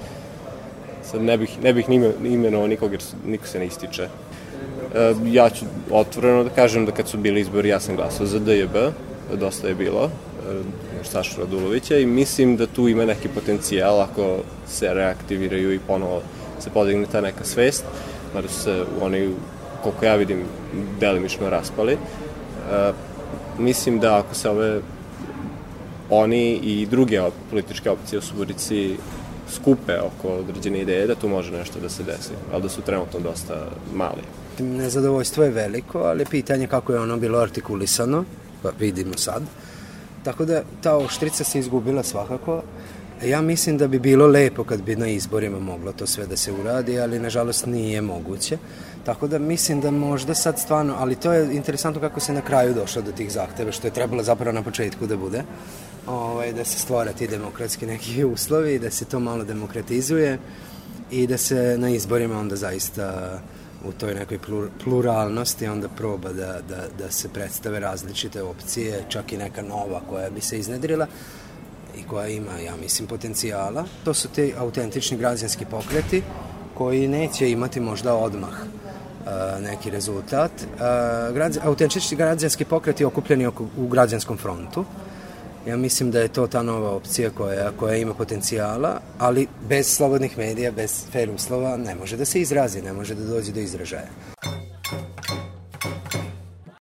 Sad 1.11 1.23
ne 1.23 1.39
bih, 1.39 1.63
ne 1.63 1.73
bih 1.73 1.87
imenovao 2.25 2.67
nikog 2.67 2.93
jer 2.93 3.03
niko 3.27 3.47
se 3.47 3.59
ne 3.59 3.67
ističe. 3.67 4.03
Uh, 4.03 5.35
ja 5.35 5.51
ću 5.51 5.65
otvoreno 5.91 6.45
da 6.45 6.51
kažem 6.51 6.87
da 6.87 6.93
kad 6.93 7.09
su 7.09 7.19
bili 7.19 7.41
izbori 7.41 7.69
ja 7.69 7.81
sam 7.81 7.97
glasao 7.97 8.27
za 8.27 8.39
DJB, 8.39 8.77
dosta 9.39 9.69
je 9.69 9.75
bilo, 9.75 10.05
uh, 10.05 10.11
Sašu 11.03 11.41
Radulovića 11.41 11.97
i 11.97 12.07
mislim 12.07 12.57
da 12.57 12.67
tu 12.67 12.89
ima 12.89 13.05
neki 13.05 13.29
potencijal 13.29 14.01
ako 14.01 14.37
se 14.69 14.95
reaktiviraju 14.95 15.75
i 15.75 15.79
ponovo 15.79 16.23
se 16.61 16.71
podigne 16.71 17.07
ta 17.13 17.21
neka 17.21 17.45
svest, 17.45 17.85
mada 18.35 18.49
su 18.49 18.61
se 18.61 18.85
oni 19.01 19.35
koliko 19.85 20.05
ja 20.05 20.15
vidim, 20.15 20.43
delimično 21.01 21.51
raspali. 21.51 21.93
E, 21.93 21.99
mislim 23.59 24.01
da 24.01 24.19
ako 24.19 24.35
se 24.35 24.51
ove 24.51 24.81
oni 26.11 26.53
i 26.53 26.87
druge 26.87 27.21
političke 27.51 27.91
opcije 27.91 28.19
u 28.19 28.23
Suborici 28.23 28.97
skupe 29.55 30.01
oko 30.01 30.29
određene 30.29 30.81
ideje 30.81 31.07
da 31.07 31.15
tu 31.15 31.29
može 31.29 31.53
nešto 31.53 31.81
da 31.81 31.89
se 31.89 32.03
desi, 32.03 32.33
ali 32.53 32.63
da 32.63 32.69
su 32.69 32.83
trenutno 32.83 33.21
dosta 33.21 33.55
mali. 33.95 34.23
Nezadovoljstvo 34.59 35.45
je 35.45 35.51
veliko, 35.51 35.99
ali 35.99 36.25
pitanje 36.25 36.67
kako 36.67 36.93
je 36.93 37.01
ono 37.01 37.17
bilo 37.17 37.39
artikulisano, 37.39 38.25
pa 38.63 38.71
vidimo 38.79 39.17
sad. 39.17 39.43
Tako 40.25 40.45
da 40.45 40.63
ta 40.83 40.97
oštrica 40.97 41.45
se 41.45 41.59
izgubila 41.59 42.03
svakako. 42.03 42.63
Ja 43.23 43.41
mislim 43.41 43.79
da 43.79 43.89
bi 43.89 43.99
bilo 43.99 44.27
lepo 44.27 44.65
kad 44.65 44.83
bi 44.83 44.97
na 44.97 45.09
izborima 45.09 45.59
moglo 45.59 45.93
to 45.93 46.07
sve 46.07 46.27
da 46.27 46.37
se 46.37 46.53
uradi, 46.53 47.01
ali 47.01 47.19
nažalost 47.19 47.67
nije 47.67 48.01
moguće. 48.01 48.59
Tako 49.05 49.27
da 49.27 49.39
mislim 49.39 49.81
da 49.81 49.91
možda 49.91 50.35
sad 50.35 50.59
stvarno, 50.59 50.95
ali 50.99 51.15
to 51.15 51.33
je 51.33 51.57
interesantno 51.57 52.01
kako 52.01 52.21
se 52.21 52.33
na 52.33 52.41
kraju 52.41 52.75
došlo 52.75 53.03
do 53.03 53.13
tih 53.13 53.33
zahteva, 53.33 53.73
što 53.73 53.87
je 53.87 53.95
trebalo 53.95 54.23
zapravo 54.23 54.53
na 54.53 54.63
početku 54.63 55.07
da 55.07 55.17
bude, 55.17 55.43
ovaj, 56.07 56.53
da 56.53 56.65
se 56.65 56.79
stvore 56.79 57.13
ti 57.13 57.29
demokratski 57.29 57.87
neki 57.87 58.25
uslovi, 58.35 58.79
da 58.79 58.91
se 58.91 59.05
to 59.05 59.21
malo 59.21 59.45
demokratizuje 59.45 60.39
i 61.11 61.27
da 61.27 61.39
se 61.39 61.77
na 61.79 61.89
izborima 61.89 62.39
onda 62.39 62.57
zaista 62.57 63.39
u 63.85 63.93
toj 63.93 64.15
nekoj 64.15 64.39
pluralnosti 64.85 65.67
onda 65.67 65.89
proba 65.89 66.33
da, 66.33 66.61
da, 66.69 66.87
da 66.99 67.11
se 67.11 67.29
predstave 67.29 67.81
različite 67.81 68.43
opcije, 68.43 69.05
čak 69.09 69.33
i 69.33 69.37
neka 69.37 69.63
nova 69.63 70.01
koja 70.11 70.31
bi 70.31 70.41
se 70.41 70.59
iznedrila 70.59 71.07
koja 72.05 72.29
ima, 72.29 72.59
ja 72.65 72.77
mislim, 72.77 73.09
potencijala. 73.09 73.85
To 74.05 74.15
su 74.15 74.29
te 74.29 74.53
autentični 74.59 75.17
građanski 75.17 75.65
pokreti 75.65 76.23
koji 76.75 77.09
neće 77.09 77.51
imati 77.51 77.81
možda 77.81 78.15
odmah 78.15 78.55
neki 79.61 79.91
rezultat. 79.91 80.53
Autentični 81.63 82.17
građanski 82.17 82.65
pokret 82.65 83.01
je 83.01 83.07
okupljeni 83.07 83.47
u 83.77 83.89
građanskom 83.89 84.37
frontu. 84.37 84.85
Ja 85.67 85.77
mislim 85.77 86.11
da 86.11 86.21
je 86.21 86.29
to 86.29 86.47
ta 86.47 86.63
nova 86.63 86.91
opcija 86.91 87.31
koja, 87.31 87.71
koja 87.73 87.97
ima 87.97 88.15
potencijala, 88.15 89.01
ali 89.19 89.47
bez 89.69 89.87
slobodnih 89.97 90.39
medija, 90.39 90.73
bez 90.73 91.05
fair 91.13 91.31
uslova 91.31 91.77
ne 91.77 91.95
može 91.95 92.17
da 92.17 92.25
se 92.25 92.41
izrazi, 92.41 92.83
ne 92.83 92.93
može 92.93 93.15
da 93.15 93.25
dođe 93.25 93.53
do 93.53 93.61
izražaja. 93.61 94.09